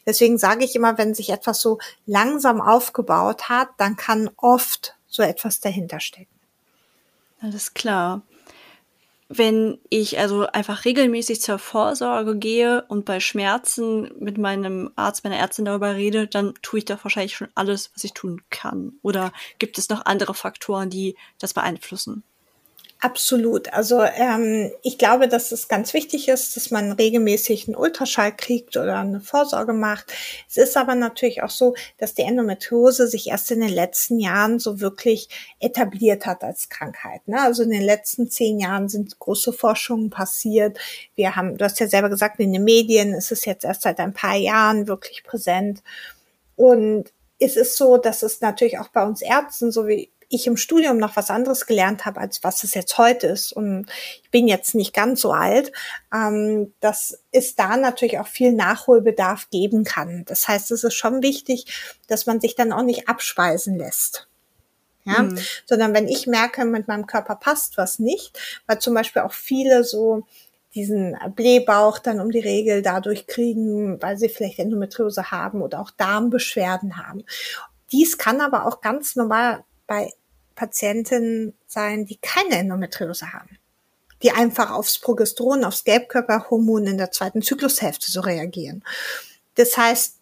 deswegen 0.05 0.37
sage 0.37 0.65
ich 0.65 0.75
immer, 0.75 0.97
wenn 0.97 1.13
sich 1.13 1.29
etwas 1.29 1.61
so 1.61 1.79
langsam 2.05 2.59
aufgebaut 2.59 3.49
hat, 3.49 3.69
dann 3.77 3.95
kann 3.95 4.29
oft 4.37 4.95
so 5.07 5.23
etwas 5.23 5.59
dahinter 5.59 5.99
stecken. 5.99 6.27
Alles 7.39 7.73
klar 7.73 8.23
wenn 9.37 9.79
ich 9.89 10.19
also 10.19 10.47
einfach 10.47 10.85
regelmäßig 10.85 11.41
zur 11.41 11.59
Vorsorge 11.59 12.37
gehe 12.37 12.83
und 12.87 13.05
bei 13.05 13.19
Schmerzen 13.19 14.11
mit 14.19 14.37
meinem 14.37 14.91
Arzt, 14.95 15.23
meiner 15.23 15.37
Ärztin 15.37 15.65
darüber 15.65 15.95
rede, 15.95 16.27
dann 16.27 16.53
tue 16.61 16.79
ich 16.79 16.85
doch 16.85 17.03
wahrscheinlich 17.03 17.35
schon 17.35 17.49
alles, 17.55 17.91
was 17.93 18.03
ich 18.03 18.13
tun 18.13 18.41
kann. 18.49 18.93
Oder 19.01 19.31
gibt 19.59 19.77
es 19.77 19.89
noch 19.89 20.05
andere 20.05 20.33
Faktoren, 20.33 20.89
die 20.89 21.15
das 21.39 21.53
beeinflussen? 21.53 22.23
Absolut. 23.03 23.73
Also 23.73 24.01
ähm, 24.01 24.71
ich 24.81 24.97
glaube, 24.97 25.27
dass 25.27 25.51
es 25.51 25.67
ganz 25.67 25.93
wichtig 25.93 26.29
ist, 26.29 26.55
dass 26.55 26.71
man 26.71 26.93
regelmäßig 26.93 27.67
einen 27.67 27.75
Ultraschall 27.75 28.33
kriegt 28.33 28.77
oder 28.77 28.99
eine 28.99 29.19
Vorsorge 29.19 29.73
macht. 29.73 30.13
Es 30.49 30.55
ist 30.55 30.77
aber 30.77 30.95
natürlich 30.95 31.43
auch 31.43 31.49
so, 31.49 31.75
dass 31.97 32.13
die 32.13 32.21
Endometriose 32.21 33.09
sich 33.09 33.27
erst 33.27 33.51
in 33.51 33.59
den 33.59 33.73
letzten 33.73 34.19
Jahren 34.19 34.57
so 34.57 34.79
wirklich 34.79 35.27
etabliert 35.59 36.25
hat 36.25 36.45
als 36.45 36.69
Krankheit. 36.69 37.27
Ne? 37.27 37.41
Also 37.41 37.63
in 37.63 37.71
den 37.71 37.81
letzten 37.81 38.29
zehn 38.29 38.57
Jahren 38.57 38.87
sind 38.87 39.19
große 39.19 39.51
Forschungen 39.51 40.09
passiert. 40.09 40.79
Wir 41.15 41.35
haben, 41.35 41.57
du 41.57 41.65
hast 41.65 41.81
ja 41.81 41.87
selber 41.87 42.09
gesagt, 42.09 42.39
in 42.39 42.53
den 42.53 42.63
Medien 42.63 43.13
ist 43.13 43.33
es 43.33 43.43
jetzt 43.43 43.65
erst 43.65 43.81
seit 43.81 43.99
ein 43.99 44.13
paar 44.13 44.37
Jahren 44.37 44.87
wirklich 44.87 45.25
präsent. 45.25 45.83
Und 46.55 47.11
es 47.37 47.57
ist 47.57 47.75
so, 47.75 47.97
dass 47.97 48.23
es 48.23 48.39
natürlich 48.39 48.79
auch 48.79 48.87
bei 48.87 49.03
uns 49.05 49.21
Ärzten, 49.21 49.73
so 49.73 49.89
wie 49.89 50.09
ich 50.33 50.47
im 50.47 50.57
Studium 50.57 50.97
noch 50.97 51.15
was 51.15 51.29
anderes 51.29 51.65
gelernt 51.65 52.05
habe, 52.05 52.19
als 52.19 52.43
was 52.43 52.63
es 52.63 52.73
jetzt 52.73 52.97
heute 52.97 53.27
ist. 53.27 53.53
Und 53.53 53.87
ich 54.23 54.31
bin 54.31 54.47
jetzt 54.47 54.75
nicht 54.75 54.93
ganz 54.93 55.21
so 55.21 55.31
alt, 55.31 55.71
ähm, 56.13 56.73
dass 56.79 57.19
es 57.31 57.55
da 57.55 57.77
natürlich 57.77 58.19
auch 58.19 58.27
viel 58.27 58.53
Nachholbedarf 58.53 59.49
geben 59.49 59.83
kann. 59.83 60.25
Das 60.25 60.47
heißt, 60.47 60.71
es 60.71 60.83
ist 60.83 60.95
schon 60.95 61.21
wichtig, 61.21 61.65
dass 62.07 62.25
man 62.25 62.39
sich 62.39 62.55
dann 62.55 62.73
auch 62.73 62.83
nicht 62.83 63.07
abspeisen 63.07 63.77
lässt. 63.77 64.27
Ja, 65.05 65.23
mhm. 65.23 65.37
sondern 65.65 65.93
wenn 65.93 66.07
ich 66.07 66.27
merke, 66.27 66.63
mit 66.63 66.87
meinem 66.87 67.07
Körper 67.07 67.35
passt 67.35 67.77
was 67.77 67.99
nicht, 67.99 68.39
weil 68.67 68.79
zum 68.79 68.93
Beispiel 68.93 69.23
auch 69.23 69.33
viele 69.33 69.83
so 69.83 70.23
diesen 70.75 71.17
Blähbauch 71.35 71.99
dann 71.99 72.19
um 72.19 72.31
die 72.31 72.39
Regel 72.39 72.81
dadurch 72.81 73.27
kriegen, 73.27 74.01
weil 74.01 74.17
sie 74.17 74.29
vielleicht 74.29 74.59
Endometriose 74.59 75.29
haben 75.29 75.61
oder 75.61 75.81
auch 75.81 75.91
Darmbeschwerden 75.91 76.97
haben. 76.97 77.23
Dies 77.91 78.17
kann 78.17 78.41
aber 78.41 78.65
auch 78.65 78.81
ganz 78.81 79.15
normal 79.15 79.63
bei 79.85 80.11
Patientinnen 80.55 81.53
sein, 81.67 82.05
die 82.05 82.17
keine 82.17 82.57
Endometriose 82.57 83.33
haben, 83.33 83.57
die 84.21 84.31
einfach 84.31 84.71
aufs 84.71 84.99
Progesteron, 84.99 85.63
aufs 85.63 85.83
Gelbkörperhormon 85.83 86.87
in 86.87 86.97
der 86.97 87.11
zweiten 87.11 87.41
Zyklushälfte 87.41 88.11
so 88.11 88.21
reagieren. 88.21 88.83
Das 89.55 89.77
heißt, 89.77 90.17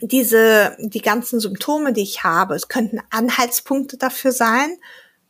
diese, 0.00 0.76
die 0.78 1.00
ganzen 1.00 1.40
Symptome, 1.40 1.92
die 1.92 2.02
ich 2.02 2.24
habe, 2.24 2.54
es 2.54 2.68
könnten 2.68 3.00
Anhaltspunkte 3.10 3.96
dafür 3.96 4.32
sein, 4.32 4.76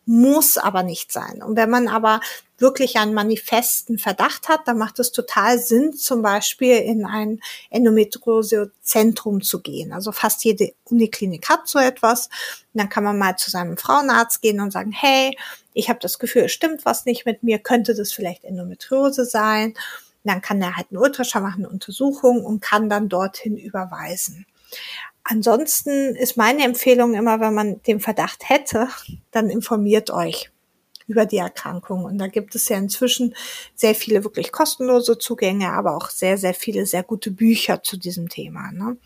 muss 0.07 0.59
aber 0.59 0.83
nicht 0.83 1.13
sein. 1.13 1.43
Und 1.43 1.57
wenn 1.57 1.71
man 1.71 1.89
aber 1.89 2.21
wirklich 2.59 2.97
einen 2.97 3.15
manifesten 3.15 3.99
Verdacht 3.99 4.49
hat, 4.49 4.61
dann 4.67 4.79
macht 4.79 4.99
es 4.99 5.13
total 5.13 5.59
Sinn, 5.59 5.93
zum 5.93 6.23
Beispiel 6.23 6.77
in 6.77 7.05
ein 7.05 7.41
Endometriosezentrum 7.71 9.43
zu 9.43 9.61
gehen. 9.61 9.93
Also 9.93 10.13
fast 10.13 10.45
jede 10.45 10.73
Uniklinik 10.85 11.49
hat 11.49 11.67
so 11.67 11.79
etwas. 11.79 12.27
Und 12.73 12.81
dann 12.81 12.89
kann 12.89 13.05
man 13.05 13.19
mal 13.19 13.37
zu 13.37 13.51
seinem 13.51 13.77
Frauenarzt 13.77 14.41
gehen 14.41 14.61
und 14.61 14.73
sagen, 14.73 14.93
hey, 14.93 15.37
ich 15.73 15.89
habe 15.89 15.99
das 16.01 16.19
Gefühl, 16.19 16.45
es 16.45 16.53
stimmt 16.53 16.85
was 16.85 17.05
nicht 17.05 17.27
mit 17.27 17.43
mir, 17.43 17.59
könnte 17.59 17.95
das 17.95 18.13
vielleicht 18.13 18.45
Endometriose 18.45 19.25
sein? 19.25 19.71
Und 19.71 20.31
dann 20.31 20.41
kann 20.41 20.63
er 20.63 20.77
halt 20.77 20.87
einen 20.91 21.03
Ultraschall 21.03 21.43
machen, 21.43 21.65
eine 21.65 21.73
Untersuchung 21.73 22.45
und 22.45 22.61
kann 22.61 22.89
dann 22.89 23.09
dorthin 23.09 23.57
überweisen. 23.57 24.47
Ansonsten 25.25 26.15
ist 26.15 26.37
meine 26.37 26.65
Empfehlung 26.65 27.15
immer, 27.15 27.41
wenn 27.41 27.55
man 27.55 27.83
den 27.83 27.99
Verdacht 27.99 28.49
hätte, 28.49 28.89
dann 29.31 29.49
informiert 29.49 30.11
euch 30.11 30.51
über 31.07 31.27
die 31.27 31.39
Erkrankung. 31.39 32.05
Und 32.05 32.19
da 32.19 32.29
gibt 32.29 32.55
es 32.55 32.69
ja 32.69 32.77
inzwischen 32.77 33.35
sehr 33.75 33.95
viele 33.95 34.25
wirklich 34.25 34.53
kostenlose 34.53 35.19
Zugänge, 35.19 35.73
aber 35.73 35.97
auch 35.97 36.11
sehr, 36.11 36.39
sehr 36.39 36.55
viele 36.55 36.87
sehr 36.87 37.03
gute 37.03 37.31
Bücher 37.31 37.83
zu 37.83 37.97
diesem 37.97 38.29
Thema. 38.29 38.71
Ne? 38.73 38.97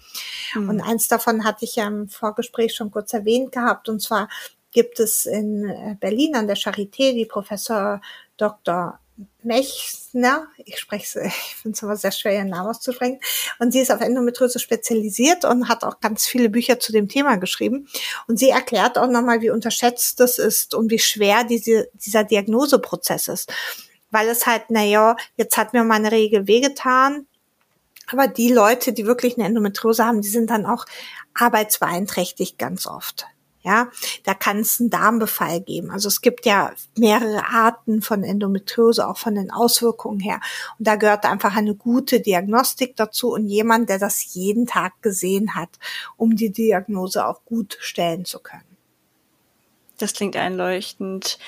Mhm. 0.54 0.68
Und 0.68 0.80
eins 0.80 1.08
davon 1.08 1.44
hatte 1.44 1.64
ich 1.64 1.76
ja 1.76 1.86
im 1.86 2.08
Vorgespräch 2.08 2.74
schon 2.74 2.90
kurz 2.90 3.12
erwähnt 3.12 3.52
gehabt. 3.52 3.88
Und 3.88 4.00
zwar 4.00 4.28
gibt 4.72 5.00
es 5.00 5.26
in 5.26 5.68
äh, 5.68 5.96
Berlin 5.98 6.34
an 6.34 6.46
der 6.46 6.56
Charité 6.56 7.12
die 7.14 7.26
Professor 7.26 8.00
Dr. 8.36 8.98
Mechner, 9.42 10.46
ich 10.64 10.78
spreche 10.78 11.20
ich 11.24 11.56
finde 11.56 11.76
es 11.76 11.82
aber 11.82 11.96
sehr 11.96 12.12
schwer, 12.12 12.34
ihren 12.34 12.48
Namen 12.48 12.68
auszusprechen, 12.68 13.20
und 13.58 13.72
sie 13.72 13.80
ist 13.80 13.90
auf 13.90 14.00
Endometriose 14.00 14.58
spezialisiert 14.58 15.44
und 15.44 15.68
hat 15.68 15.84
auch 15.84 16.00
ganz 16.00 16.26
viele 16.26 16.48
Bücher 16.48 16.78
zu 16.78 16.92
dem 16.92 17.08
Thema 17.08 17.36
geschrieben. 17.36 17.88
Und 18.26 18.38
sie 18.38 18.50
erklärt 18.50 18.98
auch 18.98 19.08
nochmal, 19.08 19.40
wie 19.40 19.50
unterschätzt 19.50 20.20
das 20.20 20.38
ist 20.38 20.74
und 20.74 20.90
wie 20.90 20.98
schwer 20.98 21.44
diese, 21.44 21.88
dieser 21.94 22.24
Diagnoseprozess 22.24 23.28
ist. 23.28 23.52
Weil 24.10 24.28
es 24.28 24.46
halt, 24.46 24.70
naja, 24.70 25.16
jetzt 25.36 25.56
hat 25.56 25.72
mir 25.72 25.84
meine 25.84 26.12
Regel 26.12 26.46
wehgetan, 26.46 27.26
aber 28.10 28.26
die 28.26 28.52
Leute, 28.52 28.92
die 28.92 29.06
wirklich 29.06 29.36
eine 29.36 29.46
Endometriose 29.46 30.04
haben, 30.04 30.22
die 30.22 30.28
sind 30.28 30.48
dann 30.50 30.64
auch 30.64 30.86
arbeitsbeeinträchtigt 31.34 32.58
ganz 32.58 32.86
oft. 32.86 33.26
Ja, 33.62 33.88
da 34.24 34.34
kann 34.34 34.60
es 34.60 34.78
einen 34.78 34.88
Darmbefall 34.88 35.60
geben. 35.60 35.90
Also 35.90 36.06
es 36.08 36.20
gibt 36.20 36.46
ja 36.46 36.72
mehrere 36.96 37.44
Arten 37.44 38.02
von 38.02 38.22
Endometriose, 38.22 39.06
auch 39.06 39.18
von 39.18 39.34
den 39.34 39.50
Auswirkungen 39.50 40.20
her. 40.20 40.40
Und 40.78 40.86
da 40.86 40.94
gehört 40.94 41.24
einfach 41.24 41.56
eine 41.56 41.74
gute 41.74 42.20
Diagnostik 42.20 42.94
dazu 42.96 43.32
und 43.32 43.48
jemand, 43.48 43.88
der 43.88 43.98
das 43.98 44.32
jeden 44.34 44.66
Tag 44.66 45.02
gesehen 45.02 45.56
hat, 45.56 45.70
um 46.16 46.36
die 46.36 46.50
Diagnose 46.50 47.26
auch 47.26 47.44
gut 47.44 47.76
stellen 47.80 48.24
zu 48.24 48.38
können. 48.38 48.62
Das 49.98 50.12
klingt 50.12 50.36
einleuchtend. 50.36 51.38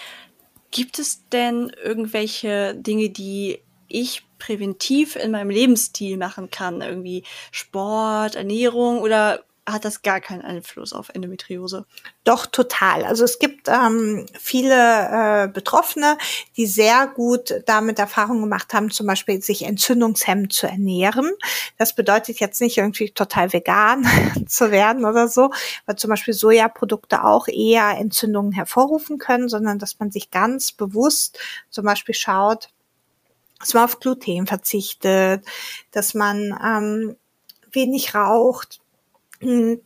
Gibt 0.73 0.99
es 0.99 1.29
denn 1.29 1.73
irgendwelche 1.83 2.75
Dinge, 2.75 3.11
die 3.11 3.61
ich 3.87 4.25
präventiv 4.39 5.17
in 5.17 5.31
meinem 5.31 5.51
Lebensstil 5.51 6.17
machen 6.17 6.51
kann? 6.51 6.81
Irgendwie 6.81 7.25
Sport, 7.53 8.35
Ernährung 8.35 8.99
oder 9.01 9.45
hat 9.73 9.85
das 9.85 10.03
gar 10.03 10.21
keinen 10.21 10.43
Einfluss 10.43 10.93
auf 10.93 11.09
Endometriose? 11.11 11.87
Doch, 12.25 12.47
total. 12.47 13.05
Also 13.05 13.25
es 13.25 13.39
gibt 13.39 13.69
ähm, 13.69 14.27
viele 14.39 15.45
äh, 15.45 15.49
Betroffene, 15.49 16.19
die 16.57 16.67
sehr 16.67 17.07
gut 17.07 17.63
damit 17.67 17.99
Erfahrung 17.99 18.41
gemacht 18.41 18.73
haben, 18.73 18.91
zum 18.91 19.07
Beispiel 19.07 19.43
sich 19.43 19.63
entzündungshemmend 19.63 20.53
zu 20.53 20.67
ernähren. 20.67 21.31
Das 21.79 21.95
bedeutet 21.95 22.41
jetzt 22.41 22.61
nicht 22.61 22.79
irgendwie 22.79 23.11
total 23.11 23.53
vegan 23.53 24.07
zu 24.47 24.71
werden 24.71 25.05
oder 25.05 25.29
so, 25.29 25.51
weil 25.87 25.97
zum 25.97 26.11
Beispiel 26.11 26.35
Sojaprodukte 26.35 27.25
auch 27.25 27.49
eher 27.49 27.97
Entzündungen 27.99 28.53
hervorrufen 28.53 29.19
können, 29.19 29.49
sondern 29.49 29.79
dass 29.79 29.99
man 29.99 30.11
sich 30.11 30.31
ganz 30.31 30.73
bewusst 30.73 31.39
zum 31.71 31.85
Beispiel 31.85 32.15
schaut, 32.15 32.69
dass 33.61 33.75
man 33.75 33.85
auf 33.85 34.01
Gluten 34.01 34.47
verzichtet, 34.47 35.45
dass 35.93 36.15
man 36.15 36.59
ähm, 36.65 37.17
wenig 37.73 38.15
raucht, 38.15 38.80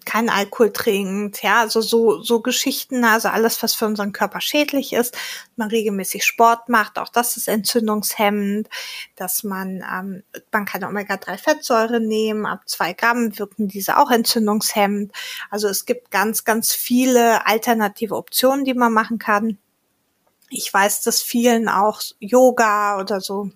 kein 0.04 0.30
Alkohol 0.30 0.72
trinkt, 0.72 1.42
ja, 1.44 1.60
also 1.60 1.80
so, 1.80 2.20
so 2.22 2.40
Geschichten, 2.40 3.04
also 3.04 3.28
alles, 3.28 3.62
was 3.62 3.72
für 3.72 3.86
unseren 3.86 4.10
Körper 4.10 4.40
schädlich 4.40 4.92
ist, 4.92 5.16
man 5.54 5.68
regelmäßig 5.68 6.24
Sport 6.24 6.68
macht, 6.68 6.98
auch 6.98 7.08
das 7.08 7.36
ist 7.36 7.46
entzündungshemmend, 7.46 8.68
dass 9.14 9.44
man, 9.44 9.84
ähm, 9.88 10.24
man 10.50 10.64
kann 10.64 10.82
Omega-3-Fettsäure 10.82 12.00
nehmen, 12.00 12.46
ab 12.46 12.68
zwei 12.68 12.94
Gramm 12.94 13.38
wirken 13.38 13.68
diese 13.68 13.98
auch 13.98 14.10
entzündungshemmend. 14.10 15.12
Also 15.50 15.68
es 15.68 15.84
gibt 15.84 16.10
ganz, 16.10 16.42
ganz 16.42 16.72
viele 16.72 17.46
alternative 17.46 18.16
Optionen, 18.16 18.64
die 18.64 18.74
man 18.74 18.92
machen 18.92 19.20
kann. 19.20 19.58
Ich 20.50 20.72
weiß, 20.74 21.02
dass 21.02 21.22
vielen 21.22 21.68
auch 21.68 22.00
Yoga 22.18 22.98
oder 22.98 23.20
so 23.20 23.50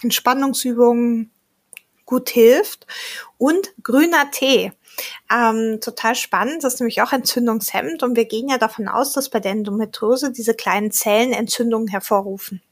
Entspannungsübungen 0.00 1.33
gut 2.04 2.30
hilft 2.30 2.86
und 3.38 3.72
grüner 3.82 4.30
Tee. 4.30 4.72
Ähm, 5.32 5.80
total 5.80 6.14
spannend, 6.14 6.62
das 6.62 6.74
ist 6.74 6.80
nämlich 6.80 7.02
auch 7.02 7.12
entzündungshemmend 7.12 8.02
und 8.02 8.16
wir 8.16 8.26
gehen 8.26 8.48
ja 8.48 8.58
davon 8.58 8.88
aus, 8.88 9.12
dass 9.12 9.28
bei 9.28 9.40
der 9.40 9.52
Endometriose 9.52 10.30
diese 10.30 10.54
kleinen 10.54 10.92
Zellen 10.92 11.32
Entzündungen 11.32 11.88
hervorrufen. 11.88 12.62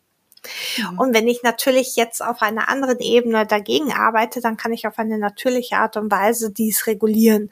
Mhm. 0.76 0.98
Und 0.98 1.14
wenn 1.14 1.28
ich 1.28 1.42
natürlich 1.42 1.96
jetzt 1.96 2.22
auf 2.22 2.42
einer 2.42 2.68
anderen 2.68 2.98
Ebene 2.98 3.46
dagegen 3.46 3.92
arbeite, 3.92 4.40
dann 4.40 4.56
kann 4.56 4.72
ich 4.72 4.86
auf 4.86 4.98
eine 4.98 5.18
natürliche 5.18 5.76
Art 5.76 5.96
und 5.96 6.10
Weise 6.10 6.50
dies 6.50 6.86
regulieren, 6.86 7.50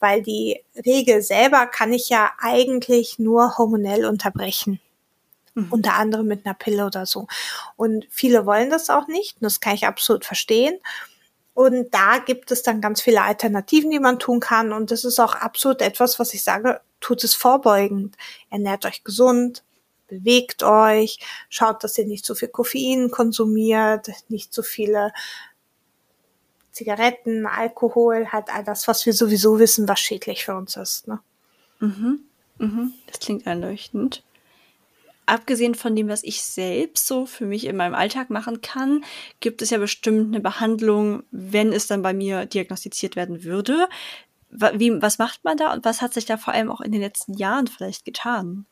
weil 0.00 0.22
die 0.22 0.62
Regel 0.84 1.22
selber 1.22 1.66
kann 1.66 1.92
ich 1.92 2.08
ja 2.08 2.30
eigentlich 2.38 3.18
nur 3.18 3.56
hormonell 3.58 4.04
unterbrechen. 4.04 4.80
Mhm. 5.54 5.68
Unter 5.70 5.94
anderem 5.94 6.26
mit 6.26 6.44
einer 6.44 6.54
Pille 6.54 6.86
oder 6.86 7.06
so. 7.06 7.26
Und 7.76 8.06
viele 8.10 8.46
wollen 8.46 8.70
das 8.70 8.90
auch 8.90 9.08
nicht. 9.08 9.36
Und 9.36 9.44
das 9.44 9.60
kann 9.60 9.74
ich 9.74 9.86
absolut 9.86 10.24
verstehen. 10.24 10.78
Und 11.56 11.94
da 11.94 12.18
gibt 12.18 12.50
es 12.50 12.62
dann 12.62 12.82
ganz 12.82 13.00
viele 13.00 13.22
Alternativen, 13.22 13.90
die 13.90 13.98
man 13.98 14.18
tun 14.18 14.40
kann. 14.40 14.74
Und 14.74 14.90
das 14.90 15.04
ist 15.04 15.18
auch 15.18 15.34
absolut 15.34 15.80
etwas, 15.80 16.18
was 16.18 16.34
ich 16.34 16.44
sage, 16.44 16.82
tut 17.00 17.24
es 17.24 17.34
vorbeugend. 17.34 18.14
Ernährt 18.50 18.84
euch 18.84 19.04
gesund, 19.04 19.64
bewegt 20.06 20.62
euch, 20.62 21.18
schaut, 21.48 21.82
dass 21.82 21.96
ihr 21.96 22.04
nicht 22.04 22.26
zu 22.26 22.34
viel 22.34 22.48
Koffein 22.48 23.10
konsumiert, 23.10 24.10
nicht 24.28 24.52
zu 24.52 24.62
viele 24.62 25.14
Zigaretten, 26.72 27.46
Alkohol, 27.46 28.32
halt 28.32 28.54
all 28.54 28.62
das, 28.62 28.86
was 28.86 29.06
wir 29.06 29.14
sowieso 29.14 29.58
wissen, 29.58 29.88
was 29.88 29.98
schädlich 29.98 30.44
für 30.44 30.56
uns 30.56 30.76
ist. 30.76 31.08
Ne? 31.08 31.20
Mhm. 31.80 32.20
Mhm. 32.58 32.92
Das 33.06 33.18
klingt 33.18 33.46
einleuchtend 33.46 34.25
abgesehen 35.26 35.74
von 35.74 35.94
dem, 35.94 36.08
was 36.08 36.22
ich 36.22 36.42
selbst 36.42 37.06
so 37.06 37.26
für 37.26 37.44
mich 37.44 37.66
in 37.66 37.76
meinem 37.76 37.94
Alltag 37.94 38.30
machen 38.30 38.60
kann, 38.60 39.04
gibt 39.40 39.60
es 39.60 39.70
ja 39.70 39.78
bestimmt 39.78 40.34
eine 40.34 40.40
Behandlung, 40.40 41.24
wenn 41.30 41.72
es 41.72 41.86
dann 41.86 42.02
bei 42.02 42.14
mir 42.14 42.46
diagnostiziert 42.46 43.16
werden 43.16 43.44
würde. 43.44 43.88
Wie, 44.50 45.02
was 45.02 45.18
macht 45.18 45.44
man 45.44 45.56
da 45.56 45.72
und 45.72 45.84
was 45.84 46.00
hat 46.00 46.14
sich 46.14 46.24
da 46.24 46.36
vor 46.36 46.54
allem 46.54 46.70
auch 46.70 46.80
in 46.80 46.92
den 46.92 47.00
letzten 47.00 47.34
Jahren 47.34 47.66
vielleicht 47.66 48.04
getan? 48.04 48.64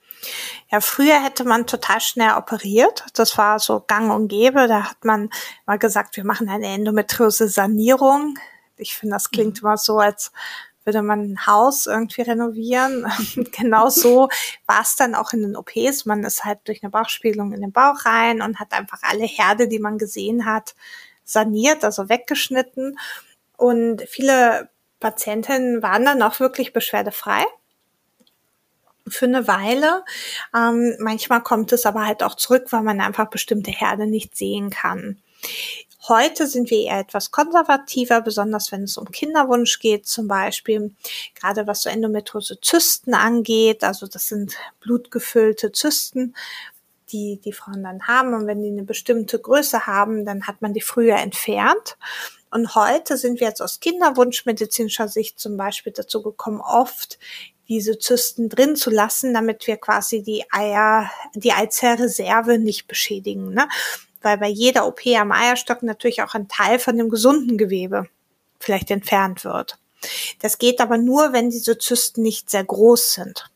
Ja, 0.70 0.80
früher 0.80 1.22
hätte 1.22 1.44
man 1.44 1.66
total 1.66 2.00
schnell 2.00 2.34
operiert. 2.38 3.04
Das 3.14 3.36
war 3.36 3.58
so 3.58 3.80
gang 3.80 4.12
und 4.14 4.28
gäbe. 4.28 4.68
Da 4.68 4.90
hat 4.90 5.04
man 5.04 5.28
mal 5.66 5.78
gesagt, 5.78 6.16
wir 6.16 6.24
machen 6.24 6.48
eine 6.48 6.68
endometriose 6.68 7.48
Sanierung. 7.48 8.38
Ich 8.76 8.94
finde, 8.94 9.16
das 9.16 9.30
klingt 9.30 9.60
mhm. 9.60 9.68
immer 9.68 9.76
so, 9.76 9.98
als 9.98 10.32
würde 10.84 11.02
man 11.02 11.20
ein 11.20 11.46
Haus 11.46 11.86
irgendwie 11.86 12.22
renovieren. 12.22 13.06
genau 13.52 13.88
so 13.88 14.28
war 14.66 14.82
es 14.82 14.96
dann 14.96 15.14
auch 15.14 15.32
in 15.32 15.42
den 15.42 15.56
OPs. 15.56 16.04
Man 16.04 16.24
ist 16.24 16.44
halt 16.44 16.60
durch 16.64 16.82
eine 16.82 16.90
Bauchspiegelung 16.90 17.52
in 17.52 17.60
den 17.60 17.72
Bauch 17.72 18.04
rein 18.04 18.42
und 18.42 18.60
hat 18.60 18.72
einfach 18.72 19.02
alle 19.02 19.24
Herde, 19.24 19.68
die 19.68 19.78
man 19.78 19.98
gesehen 19.98 20.44
hat, 20.44 20.74
saniert, 21.24 21.84
also 21.84 22.08
weggeschnitten. 22.08 22.98
Und 23.56 24.02
viele 24.08 24.68
Patientinnen 25.00 25.82
waren 25.82 26.04
dann 26.04 26.22
auch 26.22 26.40
wirklich 26.40 26.72
beschwerdefrei 26.72 27.44
für 29.06 29.26
eine 29.26 29.46
Weile. 29.46 30.04
Ähm, 30.54 30.96
manchmal 30.98 31.42
kommt 31.42 31.72
es 31.72 31.86
aber 31.86 32.06
halt 32.06 32.22
auch 32.22 32.34
zurück, 32.36 32.66
weil 32.70 32.82
man 32.82 33.00
einfach 33.00 33.28
bestimmte 33.28 33.70
Herde 33.70 34.06
nicht 34.06 34.36
sehen 34.36 34.70
kann. 34.70 35.20
Heute 36.06 36.46
sind 36.46 36.70
wir 36.70 36.80
eher 36.82 36.98
etwas 36.98 37.30
konservativer, 37.30 38.20
besonders 38.20 38.70
wenn 38.72 38.82
es 38.82 38.98
um 38.98 39.10
Kinderwunsch 39.10 39.78
geht, 39.78 40.06
zum 40.06 40.28
Beispiel. 40.28 40.94
Gerade 41.34 41.66
was 41.66 41.80
so 41.80 41.88
endometriose 41.88 42.60
Zysten 42.60 43.14
angeht, 43.14 43.82
also 43.82 44.06
das 44.06 44.28
sind 44.28 44.54
blutgefüllte 44.80 45.72
Zysten, 45.72 46.34
die 47.10 47.40
die 47.42 47.52
Frauen 47.52 47.82
dann 47.82 48.06
haben. 48.06 48.34
Und 48.34 48.46
wenn 48.46 48.62
die 48.62 48.68
eine 48.68 48.82
bestimmte 48.82 49.38
Größe 49.38 49.86
haben, 49.86 50.26
dann 50.26 50.46
hat 50.46 50.60
man 50.60 50.74
die 50.74 50.82
früher 50.82 51.16
entfernt. 51.16 51.96
Und 52.50 52.74
heute 52.74 53.16
sind 53.16 53.40
wir 53.40 53.48
jetzt 53.48 53.62
aus 53.62 53.80
kinderwunschmedizinischer 53.80 55.08
Sicht 55.08 55.40
zum 55.40 55.56
Beispiel 55.56 55.92
dazu 55.92 56.22
gekommen, 56.22 56.60
oft 56.60 57.18
diese 57.66 57.98
Zysten 57.98 58.50
drin 58.50 58.76
zu 58.76 58.90
lassen, 58.90 59.32
damit 59.32 59.66
wir 59.66 59.78
quasi 59.78 60.22
die 60.22 60.44
Eier, 60.50 61.10
die 61.34 61.52
Eizellreserve 61.52 62.58
nicht 62.58 62.88
beschädigen. 62.88 63.54
Ne? 63.54 63.68
Weil 64.24 64.38
bei 64.38 64.48
jeder 64.48 64.86
OP 64.86 65.06
am 65.06 65.32
Eierstock 65.32 65.82
natürlich 65.82 66.22
auch 66.22 66.34
ein 66.34 66.48
Teil 66.48 66.78
von 66.78 66.96
dem 66.96 67.08
gesunden 67.08 67.58
Gewebe 67.58 68.08
vielleicht 68.58 68.90
entfernt 68.90 69.44
wird. 69.44 69.78
Das 70.40 70.58
geht 70.58 70.80
aber 70.80 70.98
nur, 70.98 71.32
wenn 71.32 71.50
diese 71.50 71.78
Zysten 71.78 72.22
nicht 72.22 72.50
sehr 72.50 72.64
groß 72.64 73.12
sind. 73.12 73.50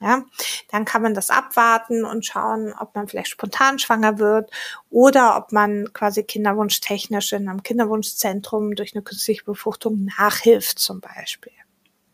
Ja, 0.00 0.24
dann 0.68 0.84
kann 0.84 1.00
man 1.00 1.14
das 1.14 1.30
abwarten 1.30 2.04
und 2.04 2.26
schauen, 2.26 2.74
ob 2.76 2.96
man 2.96 3.06
vielleicht 3.06 3.28
spontan 3.28 3.78
schwanger 3.78 4.18
wird 4.18 4.50
oder 4.90 5.36
ob 5.36 5.52
man 5.52 5.92
quasi 5.92 6.24
kinderwunschtechnisch 6.24 7.32
in 7.32 7.48
einem 7.48 7.62
Kinderwunschzentrum 7.62 8.74
durch 8.74 8.96
eine 8.96 9.02
künstliche 9.02 9.44
Befruchtung 9.44 10.10
nachhilft 10.18 10.80
zum 10.80 11.00
Beispiel. 11.00 11.52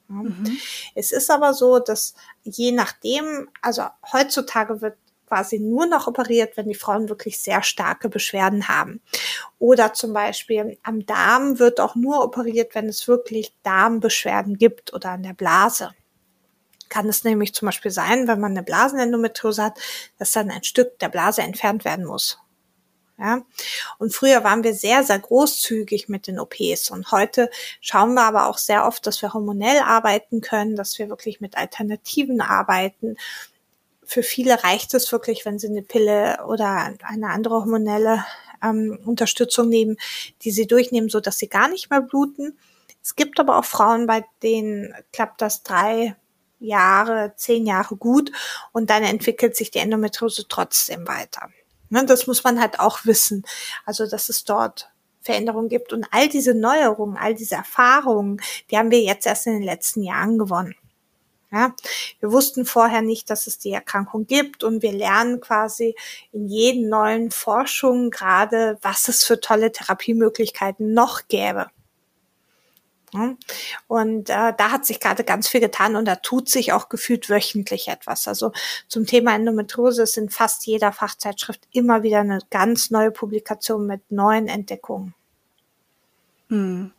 Mhm. 0.08 0.58
Es 0.94 1.12
ist 1.12 1.30
aber 1.30 1.54
so, 1.54 1.78
dass 1.78 2.14
je 2.42 2.72
nachdem, 2.72 3.48
also 3.62 3.84
heutzutage 4.12 4.82
wird 4.82 4.98
quasi 5.28 5.58
nur 5.58 5.86
noch 5.86 6.06
operiert, 6.06 6.56
wenn 6.56 6.68
die 6.68 6.74
Frauen 6.74 7.08
wirklich 7.08 7.40
sehr 7.40 7.62
starke 7.62 8.08
Beschwerden 8.08 8.68
haben. 8.68 9.00
Oder 9.58 9.92
zum 9.92 10.12
Beispiel 10.12 10.78
am 10.82 11.04
Darm 11.06 11.58
wird 11.58 11.80
auch 11.80 11.94
nur 11.94 12.24
operiert, 12.24 12.74
wenn 12.74 12.88
es 12.88 13.06
wirklich 13.06 13.54
Darmbeschwerden 13.62 14.56
gibt 14.56 14.92
oder 14.92 15.10
an 15.10 15.22
der 15.22 15.34
Blase. 15.34 15.90
Kann 16.88 17.08
es 17.08 17.24
nämlich 17.24 17.54
zum 17.54 17.66
Beispiel 17.66 17.90
sein, 17.90 18.28
wenn 18.28 18.40
man 18.40 18.52
eine 18.52 18.62
Blasenendometriose 18.62 19.62
hat, 19.62 19.78
dass 20.18 20.32
dann 20.32 20.50
ein 20.50 20.64
Stück 20.64 20.98
der 20.98 21.10
Blase 21.10 21.42
entfernt 21.42 21.84
werden 21.84 22.06
muss. 22.06 22.38
Ja? 23.18 23.42
Und 23.98 24.14
früher 24.14 24.44
waren 24.44 24.62
wir 24.62 24.74
sehr, 24.74 25.02
sehr 25.02 25.18
großzügig 25.18 26.08
mit 26.08 26.26
den 26.26 26.38
OPs 26.38 26.90
und 26.90 27.10
heute 27.10 27.50
schauen 27.80 28.14
wir 28.14 28.22
aber 28.22 28.46
auch 28.46 28.58
sehr 28.58 28.86
oft, 28.86 29.06
dass 29.06 29.20
wir 29.22 29.34
hormonell 29.34 29.80
arbeiten 29.80 30.40
können, 30.40 30.76
dass 30.76 30.98
wir 30.98 31.08
wirklich 31.08 31.40
mit 31.40 31.56
Alternativen 31.56 32.40
arbeiten, 32.40 33.16
für 34.08 34.22
viele 34.22 34.64
reicht 34.64 34.94
es 34.94 35.12
wirklich, 35.12 35.44
wenn 35.44 35.58
sie 35.58 35.68
eine 35.68 35.82
Pille 35.82 36.38
oder 36.46 36.94
eine 37.02 37.28
andere 37.28 37.56
hormonelle 37.56 38.24
ähm, 38.64 38.98
Unterstützung 39.04 39.68
nehmen, 39.68 39.98
die 40.42 40.50
sie 40.50 40.66
durchnehmen, 40.66 41.10
so 41.10 41.20
dass 41.20 41.36
sie 41.36 41.48
gar 41.48 41.68
nicht 41.68 41.90
mehr 41.90 42.00
bluten. 42.00 42.58
Es 43.02 43.16
gibt 43.16 43.38
aber 43.38 43.58
auch 43.58 43.66
Frauen, 43.66 44.06
bei 44.06 44.24
denen 44.42 44.94
klappt 45.12 45.42
das 45.42 45.62
drei 45.62 46.16
Jahre, 46.58 47.34
zehn 47.36 47.66
Jahre 47.66 47.96
gut 47.96 48.32
und 48.72 48.88
dann 48.88 49.02
entwickelt 49.02 49.54
sich 49.56 49.70
die 49.70 49.78
Endometriose 49.78 50.48
trotzdem 50.48 51.06
weiter. 51.06 51.50
Ne, 51.90 52.06
das 52.06 52.26
muss 52.26 52.42
man 52.42 52.60
halt 52.60 52.80
auch 52.80 53.04
wissen. 53.04 53.44
Also, 53.84 54.06
dass 54.06 54.30
es 54.30 54.44
dort 54.44 54.90
Veränderungen 55.20 55.68
gibt 55.68 55.92
und 55.92 56.06
all 56.12 56.28
diese 56.28 56.54
Neuerungen, 56.54 57.18
all 57.18 57.34
diese 57.34 57.56
Erfahrungen, 57.56 58.40
die 58.70 58.78
haben 58.78 58.90
wir 58.90 59.02
jetzt 59.02 59.26
erst 59.26 59.46
in 59.46 59.52
den 59.52 59.62
letzten 59.62 60.02
Jahren 60.02 60.38
gewonnen. 60.38 60.74
Ja, 61.50 61.74
wir 62.20 62.30
wussten 62.30 62.66
vorher 62.66 63.00
nicht, 63.00 63.30
dass 63.30 63.46
es 63.46 63.58
die 63.58 63.72
Erkrankung 63.72 64.26
gibt 64.26 64.64
und 64.64 64.82
wir 64.82 64.92
lernen 64.92 65.40
quasi 65.40 65.94
in 66.30 66.46
jeden 66.46 66.90
neuen 66.90 67.30
Forschungen 67.30 68.10
gerade, 68.10 68.78
was 68.82 69.08
es 69.08 69.24
für 69.24 69.40
tolle 69.40 69.72
Therapiemöglichkeiten 69.72 70.92
noch 70.92 71.26
gäbe. 71.28 71.70
Und 73.86 74.28
äh, 74.28 74.52
da 74.54 74.70
hat 74.70 74.84
sich 74.84 75.00
gerade 75.00 75.24
ganz 75.24 75.48
viel 75.48 75.60
getan 75.60 75.96
und 75.96 76.04
da 76.04 76.16
tut 76.16 76.50
sich 76.50 76.74
auch 76.74 76.90
gefühlt 76.90 77.30
wöchentlich 77.30 77.88
etwas. 77.88 78.28
Also 78.28 78.52
zum 78.86 79.06
Thema 79.06 79.34
Endometriose 79.34 80.02
ist 80.02 80.18
in 80.18 80.28
fast 80.28 80.66
jeder 80.66 80.92
Fachzeitschrift 80.92 81.66
immer 81.72 82.02
wieder 82.02 82.20
eine 82.20 82.40
ganz 82.50 82.90
neue 82.90 83.10
Publikation 83.10 83.86
mit 83.86 84.10
neuen 84.10 84.48
Entdeckungen. 84.48 85.14
Hm 86.48 86.92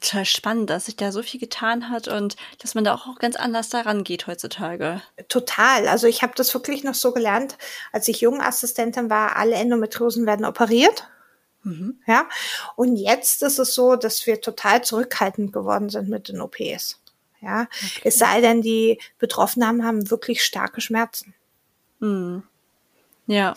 total 0.00 0.24
spannend, 0.24 0.70
dass 0.70 0.86
sich 0.86 0.96
da 0.96 1.12
so 1.12 1.22
viel 1.22 1.40
getan 1.40 1.90
hat 1.90 2.08
und 2.08 2.36
dass 2.58 2.74
man 2.74 2.84
da 2.84 2.94
auch 2.94 3.18
ganz 3.18 3.36
anders 3.36 3.68
daran 3.68 4.04
geht 4.04 4.26
heutzutage. 4.26 5.02
Total. 5.28 5.88
Also 5.88 6.06
ich 6.06 6.22
habe 6.22 6.32
das 6.36 6.52
wirklich 6.54 6.84
noch 6.84 6.94
so 6.94 7.12
gelernt, 7.12 7.56
als 7.92 8.08
ich 8.08 8.20
Jungassistentin 8.20 9.10
war, 9.10 9.36
alle 9.36 9.56
Endometriosen 9.56 10.26
werden 10.26 10.46
operiert. 10.46 11.08
Mhm. 11.62 12.00
Ja. 12.06 12.28
Und 12.76 12.96
jetzt 12.96 13.42
ist 13.42 13.58
es 13.58 13.74
so, 13.74 13.96
dass 13.96 14.26
wir 14.26 14.40
total 14.40 14.84
zurückhaltend 14.84 15.52
geworden 15.52 15.88
sind 15.88 16.08
mit 16.08 16.28
den 16.28 16.40
OPs. 16.40 17.00
Ja. 17.40 17.62
Okay. 17.62 18.00
Es 18.04 18.18
sei 18.18 18.40
denn, 18.40 18.62
die 18.62 19.00
Betroffenen 19.18 19.84
haben 19.84 20.10
wirklich 20.10 20.42
starke 20.42 20.80
Schmerzen. 20.80 21.34
Mhm. 21.98 22.44
Ja. 23.26 23.54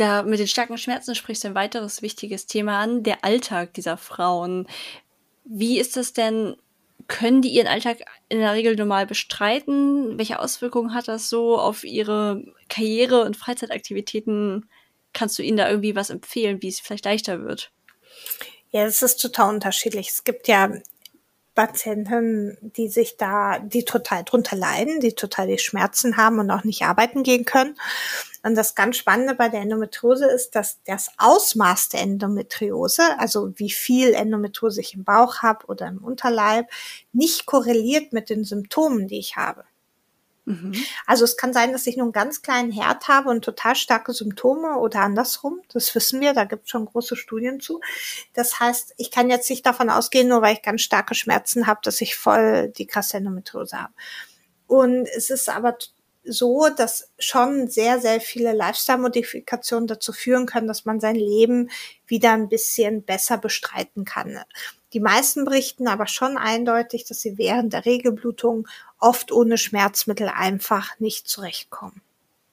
Da 0.00 0.22
mit 0.22 0.38
den 0.38 0.46
starken 0.46 0.78
Schmerzen 0.78 1.14
sprichst 1.14 1.44
du 1.44 1.48
ein 1.48 1.54
weiteres 1.54 2.00
wichtiges 2.00 2.46
Thema 2.46 2.80
an, 2.80 3.02
der 3.02 3.22
Alltag 3.22 3.74
dieser 3.74 3.98
Frauen. 3.98 4.66
Wie 5.44 5.78
ist 5.78 5.94
das 5.98 6.14
denn? 6.14 6.56
Können 7.06 7.42
die 7.42 7.50
ihren 7.50 7.66
Alltag 7.66 7.98
in 8.30 8.38
der 8.38 8.54
Regel 8.54 8.76
normal 8.76 9.06
bestreiten? 9.06 10.16
Welche 10.16 10.38
Auswirkungen 10.38 10.94
hat 10.94 11.08
das 11.08 11.28
so 11.28 11.58
auf 11.58 11.84
ihre 11.84 12.42
Karriere 12.70 13.24
und 13.24 13.36
Freizeitaktivitäten? 13.36 14.70
Kannst 15.12 15.38
du 15.38 15.42
ihnen 15.42 15.58
da 15.58 15.68
irgendwie 15.68 15.94
was 15.94 16.08
empfehlen, 16.08 16.62
wie 16.62 16.68
es 16.68 16.80
vielleicht 16.80 17.04
leichter 17.04 17.44
wird? 17.44 17.70
Ja, 18.70 18.86
es 18.86 19.02
ist 19.02 19.16
total 19.16 19.52
unterschiedlich. 19.52 20.08
Es 20.08 20.24
gibt 20.24 20.48
ja 20.48 20.72
Patienten, 21.54 22.56
die 22.62 22.88
sich 22.88 23.18
da, 23.18 23.58
die 23.58 23.84
total 23.84 24.24
drunter 24.24 24.56
leiden, 24.56 25.00
die 25.00 25.12
total 25.12 25.48
die 25.48 25.58
Schmerzen 25.58 26.16
haben 26.16 26.38
und 26.38 26.50
auch 26.50 26.64
nicht 26.64 26.84
arbeiten 26.84 27.22
gehen 27.22 27.44
können. 27.44 27.76
Und 28.42 28.54
das 28.54 28.74
ganz 28.74 28.96
Spannende 28.96 29.34
bei 29.34 29.48
der 29.48 29.60
Endometriose 29.60 30.26
ist, 30.26 30.54
dass 30.54 30.78
das 30.84 31.10
Ausmaß 31.18 31.90
der 31.90 32.00
Endometriose, 32.00 33.18
also 33.18 33.52
wie 33.56 33.70
viel 33.70 34.14
Endometriose 34.14 34.80
ich 34.80 34.94
im 34.94 35.04
Bauch 35.04 35.42
habe 35.42 35.66
oder 35.66 35.88
im 35.88 35.98
Unterleib, 35.98 36.66
nicht 37.12 37.46
korreliert 37.46 38.12
mit 38.12 38.30
den 38.30 38.44
Symptomen, 38.44 39.08
die 39.08 39.18
ich 39.18 39.36
habe. 39.36 39.64
Mhm. 40.46 40.72
Also 41.06 41.24
es 41.24 41.36
kann 41.36 41.52
sein, 41.52 41.72
dass 41.72 41.86
ich 41.86 41.96
nur 41.96 42.06
einen 42.06 42.12
ganz 42.12 42.42
kleinen 42.42 42.72
Herd 42.72 43.08
habe 43.08 43.28
und 43.28 43.44
total 43.44 43.76
starke 43.76 44.12
Symptome 44.12 44.78
oder 44.78 45.00
andersrum. 45.00 45.60
Das 45.72 45.94
wissen 45.94 46.20
wir, 46.20 46.32
da 46.32 46.44
gibt 46.44 46.64
es 46.64 46.70
schon 46.70 46.86
große 46.86 47.16
Studien 47.16 47.60
zu. 47.60 47.80
Das 48.34 48.58
heißt, 48.58 48.94
ich 48.96 49.10
kann 49.10 49.30
jetzt 49.30 49.50
nicht 49.50 49.64
davon 49.66 49.90
ausgehen, 49.90 50.28
nur 50.28 50.42
weil 50.42 50.54
ich 50.54 50.62
ganz 50.62 50.80
starke 50.80 51.14
Schmerzen 51.14 51.66
habe, 51.66 51.80
dass 51.82 52.00
ich 52.00 52.16
voll 52.16 52.68
die 52.68 52.86
krasse 52.86 53.18
Endometriose 53.18 53.80
habe. 53.80 53.92
Und 54.66 55.06
es 55.06 55.30
ist 55.30 55.48
aber 55.48 55.76
so, 56.24 56.68
dass 56.68 57.10
schon 57.18 57.68
sehr, 57.68 58.00
sehr 58.00 58.20
viele 58.20 58.52
Lifestyle-Modifikationen 58.52 59.86
dazu 59.86 60.12
führen 60.12 60.46
können, 60.46 60.68
dass 60.68 60.84
man 60.84 61.00
sein 61.00 61.16
Leben 61.16 61.70
wieder 62.06 62.32
ein 62.32 62.48
bisschen 62.48 63.02
besser 63.02 63.38
bestreiten 63.38 64.04
kann. 64.04 64.38
Die 64.92 65.00
meisten 65.00 65.44
berichten 65.44 65.88
aber 65.88 66.06
schon 66.06 66.36
eindeutig, 66.36 67.04
dass 67.04 67.20
sie 67.20 67.38
während 67.38 67.72
der 67.72 67.86
Regelblutung 67.86 68.66
oft 68.98 69.32
ohne 69.32 69.56
Schmerzmittel 69.56 70.28
einfach 70.28 70.98
nicht 70.98 71.28
zurechtkommen. 71.28 72.02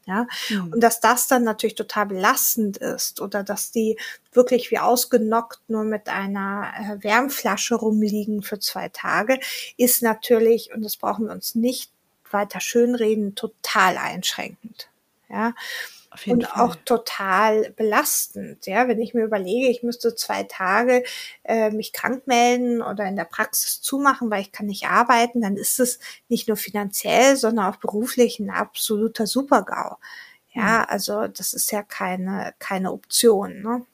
Ja, 0.06 0.26
mhm. 0.48 0.72
und 0.72 0.80
dass 0.80 1.02
das 1.02 1.28
dann 1.28 1.44
natürlich 1.44 1.76
total 1.76 2.06
belastend 2.06 2.78
ist 2.78 3.20
oder 3.20 3.44
dass 3.44 3.72
die 3.72 3.98
wirklich 4.32 4.72
wie 4.72 4.80
ausgenockt 4.80 5.60
nur 5.68 5.84
mit 5.84 6.08
einer 6.08 6.72
äh, 6.80 7.04
Wärmflasche 7.04 7.76
rumliegen 7.76 8.42
für 8.42 8.58
zwei 8.58 8.88
Tage, 8.88 9.38
ist 9.76 10.02
natürlich, 10.02 10.74
und 10.74 10.86
das 10.86 10.96
brauchen 10.96 11.26
wir 11.26 11.34
uns 11.34 11.56
nicht 11.56 11.92
weiter 12.32 12.60
schönreden, 12.60 13.36
total 13.36 13.98
einschränkend. 13.98 14.90
Ja. 15.30 15.54
und 16.26 16.46
Fall. 16.46 16.64
auch 16.64 16.76
total 16.86 17.72
belastend, 17.72 18.66
ja, 18.66 18.88
wenn 18.88 19.02
ich 19.02 19.14
mir 19.14 19.26
überlege, 19.26 19.68
ich 19.68 19.84
müsste 19.84 20.16
zwei 20.16 20.44
Tage 20.44 21.04
äh, 21.44 21.70
mich 21.70 21.92
krank 21.92 22.28
melden 22.28 22.82
oder 22.82 23.06
in 23.06 23.18
der 23.18 23.26
Praxis 23.26 23.82
zumachen, 23.82 24.32
weil 24.32 24.42
ich 24.42 24.54
kann 24.54 24.68
nicht 24.68 24.88
arbeiten, 24.88 25.42
dann 25.42 25.58
ist 25.58 25.80
es 25.80 26.00
nicht 26.30 26.48
nur 26.48 26.58
finanziell, 26.58 27.36
sondern 27.36 27.66
auch 27.66 27.78
beruflich 27.78 28.40
ein 28.40 28.50
absoluter 28.50 29.28
Supergau. 29.28 29.98
Ja, 30.54 30.80
mhm. 30.80 30.86
also 30.88 31.28
das 31.28 31.54
ist 31.54 31.72
ja 31.72 31.84
keine 31.84 32.54
keine 32.60 32.92
Option. 32.94 33.62
Ne? 33.62 33.86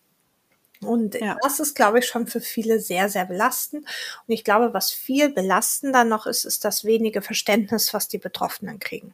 Und 0.83 1.15
ja. 1.15 1.37
das 1.41 1.59
ist, 1.59 1.75
glaube 1.75 1.99
ich, 1.99 2.05
schon 2.05 2.27
für 2.27 2.41
viele 2.41 2.79
sehr, 2.79 3.09
sehr 3.09 3.25
belastend. 3.25 3.85
Und 4.27 4.33
ich 4.33 4.43
glaube, 4.43 4.73
was 4.73 4.91
viel 4.91 5.29
belastender 5.29 6.03
noch 6.03 6.25
ist, 6.25 6.45
ist 6.45 6.65
das 6.65 6.83
wenige 6.83 7.21
Verständnis, 7.21 7.93
was 7.93 8.07
die 8.07 8.17
Betroffenen 8.17 8.79
kriegen. 8.79 9.13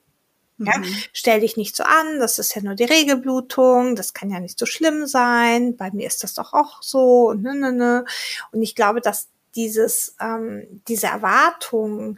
Ja, 0.60 0.78
mhm. 0.78 0.94
stell 1.14 1.40
dich 1.40 1.56
nicht 1.56 1.74
so 1.76 1.84
an, 1.84 2.20
das 2.20 2.38
ist 2.38 2.54
ja 2.54 2.62
nur 2.62 2.76
die 2.76 2.84
Regelblutung, 2.84 3.96
das 3.96 4.14
kann 4.14 4.30
ja 4.30 4.42
nicht 4.42 4.60
so 4.60 4.66
schlimm 4.66 5.08
sein, 5.08 5.78
bei 5.78 5.90
mir 5.92 6.06
ist 6.06 6.22
das 6.22 6.34
doch 6.34 6.52
auch 6.52 6.84
so 6.84 7.30
und 7.30 7.44
ne, 7.44 7.56
ne, 7.56 7.72
ne. 7.72 8.06
Und 8.52 8.62
ich 8.62 8.76
glaube, 8.76 9.00
dass 9.00 9.30
dieses, 9.56 10.16
ähm, 10.20 10.82
diese 10.90 11.08
Erwartung, 11.08 12.18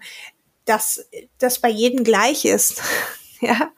dass 0.65 1.07
das 1.37 1.59
bei 1.59 1.69
jedem 1.69 2.03
gleich 2.03 2.45
ist, 2.45 2.81
ja, 3.41 3.71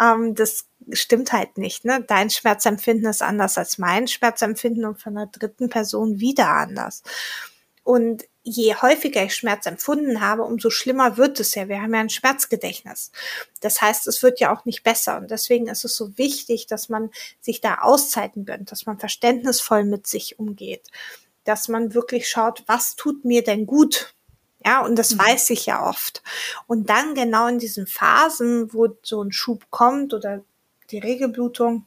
ähm, 0.00 0.36
das 0.36 0.65
stimmt 0.92 1.32
halt 1.32 1.58
nicht. 1.58 1.84
Ne? 1.84 2.04
Dein 2.06 2.30
Schmerzempfinden 2.30 3.08
ist 3.08 3.22
anders 3.22 3.58
als 3.58 3.78
mein 3.78 4.08
Schmerzempfinden 4.08 4.84
und 4.84 5.00
von 5.00 5.16
einer 5.16 5.26
dritten 5.26 5.68
Person 5.68 6.20
wieder 6.20 6.48
anders. 6.48 7.02
Und 7.82 8.24
je 8.42 8.74
häufiger 8.74 9.24
ich 9.24 9.34
Schmerz 9.34 9.66
empfunden 9.66 10.20
habe, 10.20 10.42
umso 10.42 10.70
schlimmer 10.70 11.16
wird 11.16 11.38
es 11.40 11.54
ja. 11.54 11.68
Wir 11.68 11.82
haben 11.82 11.94
ja 11.94 12.00
ein 12.00 12.10
Schmerzgedächtnis. 12.10 13.10
Das 13.60 13.80
heißt, 13.80 14.06
es 14.06 14.22
wird 14.22 14.40
ja 14.40 14.54
auch 14.54 14.64
nicht 14.64 14.82
besser. 14.82 15.18
Und 15.18 15.30
deswegen 15.30 15.68
ist 15.68 15.84
es 15.84 15.96
so 15.96 16.16
wichtig, 16.18 16.66
dass 16.66 16.88
man 16.88 17.10
sich 17.40 17.60
da 17.60 17.78
Auszeiten 17.82 18.44
gönnt, 18.44 18.72
dass 18.72 18.86
man 18.86 18.98
verständnisvoll 18.98 19.84
mit 19.84 20.06
sich 20.06 20.38
umgeht, 20.38 20.82
dass 21.44 21.68
man 21.68 21.94
wirklich 21.94 22.28
schaut, 22.28 22.64
was 22.66 22.96
tut 22.96 23.24
mir 23.24 23.42
denn 23.42 23.66
gut? 23.66 24.14
Ja, 24.64 24.84
und 24.84 24.96
das 24.96 25.14
mhm. 25.14 25.18
weiß 25.20 25.50
ich 25.50 25.66
ja 25.66 25.88
oft. 25.88 26.22
Und 26.66 26.90
dann 26.90 27.14
genau 27.14 27.46
in 27.46 27.60
diesen 27.60 27.86
Phasen, 27.86 28.72
wo 28.72 28.88
so 29.02 29.22
ein 29.22 29.30
Schub 29.32 29.70
kommt 29.70 30.12
oder 30.12 30.44
die 30.90 30.98
Regelblutung 30.98 31.86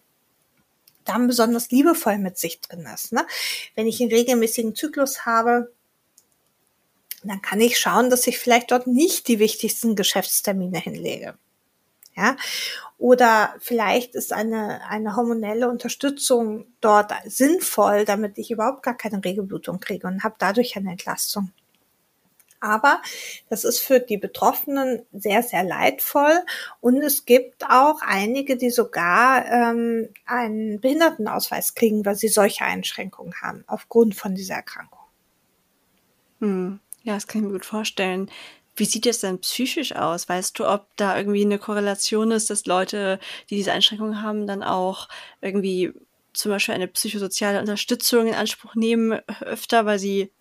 dann 1.05 1.27
besonders 1.27 1.71
liebevoll 1.71 2.17
mit 2.17 2.37
sich 2.37 2.61
drin 2.61 2.87
ist. 2.93 3.11
Ne? 3.11 3.25
Wenn 3.75 3.87
ich 3.87 3.99
einen 3.99 4.11
regelmäßigen 4.11 4.75
Zyklus 4.75 5.25
habe, 5.25 5.71
dann 7.23 7.41
kann 7.41 7.59
ich 7.59 7.77
schauen, 7.77 8.09
dass 8.09 8.27
ich 8.27 8.39
vielleicht 8.39 8.71
dort 8.71 8.87
nicht 8.87 9.27
die 9.27 9.39
wichtigsten 9.39 9.95
Geschäftstermine 9.95 10.79
hinlege. 10.79 11.37
Ja, 12.15 12.35
oder 12.97 13.55
vielleicht 13.59 14.13
ist 14.13 14.33
eine, 14.33 14.85
eine 14.89 15.15
hormonelle 15.15 15.69
Unterstützung 15.69 16.65
dort 16.81 17.13
sinnvoll, 17.25 18.03
damit 18.03 18.37
ich 18.37 18.51
überhaupt 18.51 18.83
gar 18.83 18.97
keine 18.97 19.23
Regelblutung 19.23 19.79
kriege 19.79 20.05
und 20.05 20.23
habe 20.23 20.35
dadurch 20.37 20.75
eine 20.75 20.91
Entlastung. 20.91 21.51
Aber 22.59 23.01
das 23.49 23.63
ist 23.63 23.79
für 23.79 23.99
die 23.99 24.17
Betroffenen 24.17 25.05
sehr, 25.13 25.43
sehr 25.43 25.63
leidvoll. 25.63 26.39
Und 26.81 26.97
es 27.01 27.25
gibt 27.25 27.65
auch 27.69 28.01
einige, 28.01 28.57
die 28.57 28.69
sogar 28.69 29.45
ähm, 29.45 30.09
einen 30.25 30.79
Behindertenausweis 30.79 31.75
kriegen, 31.75 32.05
weil 32.05 32.15
sie 32.15 32.27
solche 32.27 32.65
Einschränkungen 32.65 33.33
haben, 33.41 33.63
aufgrund 33.67 34.15
von 34.15 34.35
dieser 34.35 34.55
Erkrankung. 34.55 34.99
Hm. 36.39 36.79
Ja, 37.03 37.13
das 37.13 37.27
kann 37.27 37.41
ich 37.41 37.47
mir 37.47 37.53
gut 37.53 37.65
vorstellen. 37.65 38.29
Wie 38.75 38.85
sieht 38.85 39.05
es 39.05 39.19
denn 39.19 39.39
psychisch 39.39 39.95
aus? 39.95 40.29
Weißt 40.29 40.57
du, 40.59 40.67
ob 40.67 40.87
da 40.95 41.17
irgendwie 41.17 41.41
eine 41.41 41.59
Korrelation 41.59 42.31
ist, 42.31 42.49
dass 42.49 42.65
Leute, 42.65 43.19
die 43.49 43.55
diese 43.55 43.71
Einschränkungen 43.71 44.21
haben, 44.21 44.47
dann 44.47 44.63
auch 44.63 45.09
irgendwie 45.41 45.93
zum 46.33 46.51
Beispiel 46.51 46.75
eine 46.75 46.87
psychosoziale 46.87 47.59
Unterstützung 47.59 48.27
in 48.27 48.35
Anspruch 48.35 48.75
nehmen, 48.75 49.19
öfter, 49.41 49.85
weil 49.85 49.99
sie 49.99 50.31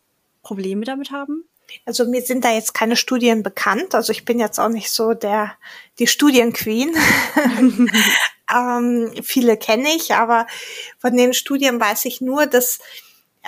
Probleme 0.43 0.85
damit 0.85 1.11
haben? 1.11 1.45
Also 1.85 2.07
mir 2.07 2.23
sind 2.23 2.45
da 2.45 2.53
jetzt 2.53 2.75
keine 2.75 2.97
Studien 2.97 3.43
bekannt. 3.43 3.95
Also 3.95 4.13
ich 4.13 4.25
bin 4.25 4.39
jetzt 4.39 4.59
auch 4.59 4.69
nicht 4.69 4.91
so 4.91 5.15
der 5.15 5.57
die 5.99 6.07
Studienqueen. 6.07 6.95
ähm, 8.55 9.13
viele 9.23 9.57
kenne 9.57 9.89
ich, 9.95 10.15
aber 10.15 10.47
von 10.99 11.17
den 11.17 11.35
Studien 11.35 11.81
weiß 11.81 12.05
ich 12.05 12.21
nur, 12.21 12.47
dass 12.47 12.79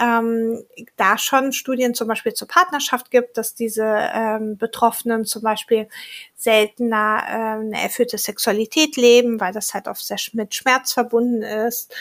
ähm, 0.01 0.65
da 0.97 1.19
schon 1.19 1.53
Studien 1.53 1.95
zum 1.95 2.09
Beispiel 2.09 2.33
zur 2.33 2.49
Partnerschaft 2.49 3.11
gibt, 3.11 3.37
dass 3.37 3.55
diese 3.55 3.85
ähm, 3.85 4.57
Betroffenen 4.57 5.25
zum 5.25 5.43
Beispiel 5.43 5.89
seltener 6.37 7.23
äh, 7.27 7.61
eine 7.61 7.83
erfüllte 7.83 8.17
Sexualität 8.17 8.97
leben, 8.97 9.41
weil 9.41 9.53
das 9.53 9.75
halt 9.75 9.89
oft 9.89 10.05
sehr 10.05 10.19
mit 10.33 10.55
Schmerz 10.55 10.93
verbunden 10.93 11.43
ist 11.43 11.95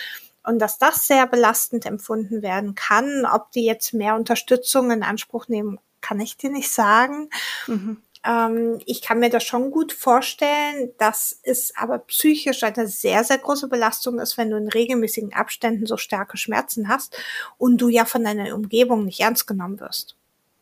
und 0.44 0.60
dass 0.60 0.78
das 0.78 1.08
sehr 1.08 1.28
belastend 1.28 1.86
empfunden 1.86 2.42
werden 2.42 2.76
kann. 2.76 3.26
Ob 3.26 3.52
die 3.52 3.66
jetzt 3.66 3.94
mehr 3.94 4.16
Unterstützung 4.16 4.92
in 4.92 5.04
Anspruch 5.04 5.48
nehmen, 5.48 5.80
kann 6.02 6.20
ich 6.20 6.38
dir 6.38 6.50
nicht 6.50 6.72
sagen. 6.72 7.30
Mhm. 7.68 8.02
Ähm, 8.26 8.80
ich 8.86 9.02
kann 9.02 9.20
mir 9.20 9.30
das 9.30 9.44
schon 9.44 9.72
gut 9.72 9.94
vorstellen, 9.94 10.92
dass 10.98 11.40
es 11.44 11.74
aber 11.76 12.00
psychisch 12.00 12.64
eine 12.64 12.88
sehr, 12.88 13.24
sehr 13.24 13.38
große 13.38 13.68
Belastung 13.68 14.20
ist, 14.20 14.38
wenn 14.38 14.50
du 14.50 14.58
in 14.58 14.68
regelmäßigen 14.68 15.34
Abständen 15.34 15.86
so 15.86 15.98
starke 15.98 16.38
Schmerzen 16.38 16.90
hast 16.90 17.18
und 17.58 17.78
du 17.78 17.88
ja 17.88 18.06
von 18.06 18.24
deiner 18.24 18.54
Umgebung 18.54 19.06
nicht 19.06 19.22
ernst 19.22 19.48
genommen 19.48 19.80
wirst. 19.80 20.16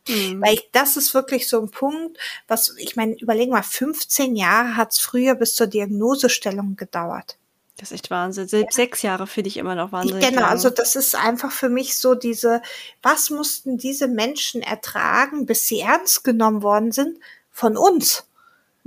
Mhm. 0.07 0.41
Weil 0.41 0.53
ich, 0.53 0.69
das 0.71 0.97
ist 0.97 1.13
wirklich 1.13 1.47
so 1.47 1.59
ein 1.59 1.71
Punkt, 1.71 2.17
was, 2.47 2.75
ich 2.77 2.95
meine, 2.95 3.15
überlegen 3.19 3.51
mal, 3.51 3.63
15 3.63 4.35
Jahre 4.35 4.75
hat 4.75 4.91
es 4.91 4.99
früher 4.99 5.35
bis 5.35 5.55
zur 5.55 5.67
Diagnosestellung 5.67 6.75
gedauert. 6.75 7.37
Das 7.77 7.91
ist 7.91 7.95
echt 7.95 8.09
Wahnsinn. 8.11 8.47
Selbst 8.47 8.77
ja. 8.77 8.83
sechs 8.83 9.01
Jahre 9.03 9.27
finde 9.27 9.49
ich 9.49 9.57
immer 9.57 9.75
noch 9.75 9.91
wahnsinnig. 9.91 10.27
Genau, 10.27 10.41
lang. 10.41 10.49
also 10.49 10.69
das 10.71 10.95
ist 10.95 11.15
einfach 11.15 11.51
für 11.51 11.69
mich 11.69 11.95
so 11.95 12.15
diese, 12.15 12.61
was 13.03 13.29
mussten 13.29 13.77
diese 13.77 14.07
Menschen 14.07 14.63
ertragen, 14.63 15.45
bis 15.45 15.67
sie 15.67 15.81
ernst 15.81 16.23
genommen 16.23 16.63
worden 16.63 16.91
sind, 16.91 17.19
von 17.51 17.77
uns. 17.77 18.26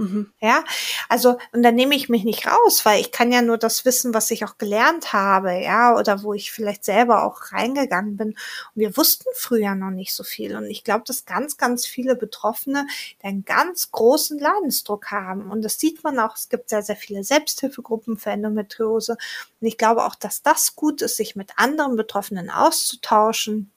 Mhm. 0.01 0.33
Ja, 0.41 0.65
also, 1.11 1.37
und 1.53 1.63
dann 1.63 1.75
nehme 1.75 1.95
ich 1.95 2.09
mich 2.09 2.25
nicht 2.25 2.47
raus, 2.47 2.87
weil 2.87 3.03
ich 3.03 3.13
kann 3.13 3.31
ja 3.31 3.43
nur 3.43 3.59
das 3.59 3.85
wissen, 3.85 4.15
was 4.15 4.31
ich 4.31 4.47
auch 4.47 4.57
gelernt 4.57 5.13
habe, 5.13 5.53
ja, 5.61 5.95
oder 5.95 6.23
wo 6.23 6.33
ich 6.33 6.53
vielleicht 6.53 6.87
selber 6.87 7.23
auch 7.23 7.53
reingegangen 7.53 8.17
bin. 8.17 8.29
Und 8.29 8.37
wir 8.77 8.97
wussten 8.97 9.29
früher 9.35 9.75
noch 9.75 9.91
nicht 9.91 10.15
so 10.15 10.25
viel. 10.25 10.57
Und 10.57 10.65
ich 10.71 10.85
glaube, 10.85 11.05
dass 11.07 11.27
ganz, 11.27 11.59
ganz 11.59 11.85
viele 11.85 12.17
Betroffene 12.17 12.87
einen 13.23 13.45
ganz 13.45 13.91
großen 13.91 14.39
Leidensdruck 14.39 15.11
haben. 15.11 15.51
Und 15.51 15.63
das 15.63 15.79
sieht 15.79 16.03
man 16.03 16.19
auch. 16.19 16.35
Es 16.35 16.49
gibt 16.49 16.71
sehr, 16.71 16.83
sehr 16.83 16.97
viele 16.97 17.23
Selbsthilfegruppen 17.23 18.17
für 18.17 18.31
Endometriose. 18.31 19.19
Und 19.61 19.67
ich 19.67 19.77
glaube 19.77 20.07
auch, 20.07 20.15
dass 20.15 20.41
das 20.41 20.77
gut 20.77 21.03
ist, 21.03 21.19
sich 21.19 21.37
mit 21.37 21.51
anderen 21.57 21.97
Betroffenen 21.97 22.49
auszutauschen 22.49 23.71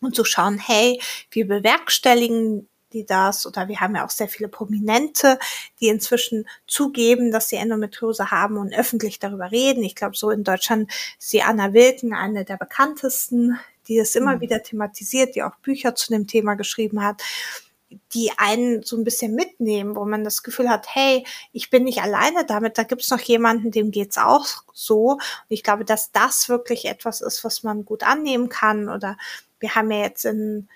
und 0.00 0.16
zu 0.16 0.24
schauen, 0.24 0.58
hey, 0.58 1.00
wir 1.30 1.46
bewerkstelligen 1.46 2.68
die 2.92 3.04
das, 3.04 3.46
oder 3.46 3.68
wir 3.68 3.80
haben 3.80 3.96
ja 3.96 4.04
auch 4.04 4.10
sehr 4.10 4.28
viele 4.28 4.48
Prominente, 4.48 5.38
die 5.80 5.88
inzwischen 5.88 6.46
zugeben, 6.66 7.30
dass 7.30 7.48
sie 7.48 7.56
Endometriose 7.56 8.30
haben 8.30 8.56
und 8.56 8.74
öffentlich 8.74 9.18
darüber 9.18 9.50
reden. 9.50 9.82
Ich 9.82 9.94
glaube, 9.94 10.16
so 10.16 10.30
in 10.30 10.44
Deutschland 10.44 10.90
ist 11.18 11.32
die 11.32 11.42
Anna 11.42 11.72
Wilken 11.72 12.14
eine 12.14 12.44
der 12.44 12.56
bekanntesten, 12.56 13.58
die 13.88 13.98
es 13.98 14.14
immer 14.14 14.36
mhm. 14.36 14.40
wieder 14.40 14.62
thematisiert, 14.62 15.34
die 15.34 15.42
auch 15.42 15.56
Bücher 15.56 15.94
zu 15.94 16.12
dem 16.12 16.26
Thema 16.26 16.54
geschrieben 16.54 17.02
hat 17.02 17.22
die 18.14 18.30
einen 18.36 18.82
so 18.82 18.96
ein 18.96 19.04
bisschen 19.04 19.34
mitnehmen, 19.34 19.96
wo 19.96 20.04
man 20.04 20.24
das 20.24 20.42
Gefühl 20.42 20.68
hat, 20.68 20.86
hey, 20.94 21.24
ich 21.52 21.70
bin 21.70 21.84
nicht 21.84 22.02
alleine 22.02 22.44
damit, 22.44 22.78
da 22.78 22.84
gibt 22.84 23.02
es 23.02 23.10
noch 23.10 23.20
jemanden, 23.20 23.70
dem 23.70 23.90
geht's 23.90 24.18
auch 24.18 24.46
so. 24.72 25.12
Und 25.12 25.20
ich 25.48 25.62
glaube, 25.62 25.84
dass 25.84 26.12
das 26.12 26.48
wirklich 26.48 26.86
etwas 26.86 27.20
ist, 27.20 27.44
was 27.44 27.62
man 27.62 27.84
gut 27.84 28.02
annehmen 28.02 28.48
kann. 28.48 28.88
Oder 28.88 29.16
wir 29.60 29.74
haben 29.74 29.90
ja 29.90 29.98
jetzt 29.98 30.24
in 30.24 30.68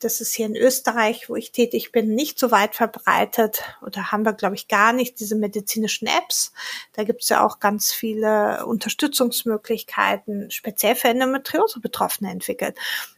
das 0.00 0.20
ist 0.20 0.32
hier 0.32 0.46
in 0.46 0.56
Österreich, 0.56 1.28
wo 1.28 1.34
ich 1.34 1.50
tätig 1.50 1.90
bin, 1.90 2.14
nicht 2.14 2.38
so 2.38 2.50
weit 2.50 2.76
verbreitet 2.76 3.62
oder 3.82 4.12
haben 4.12 4.24
wir, 4.24 4.32
glaube 4.32 4.54
ich, 4.54 4.68
gar 4.68 4.92
nicht 4.92 5.18
diese 5.18 5.34
medizinischen 5.34 6.06
Apps. 6.06 6.52
Da 6.92 7.02
gibt 7.02 7.22
es 7.22 7.28
ja 7.28 7.44
auch 7.44 7.58
ganz 7.58 7.92
viele 7.92 8.64
Unterstützungsmöglichkeiten, 8.66 10.50
speziell 10.50 10.94
für 10.94 11.08
Endometriose-Betroffene 11.08 12.30
entwickelt. 12.30 12.76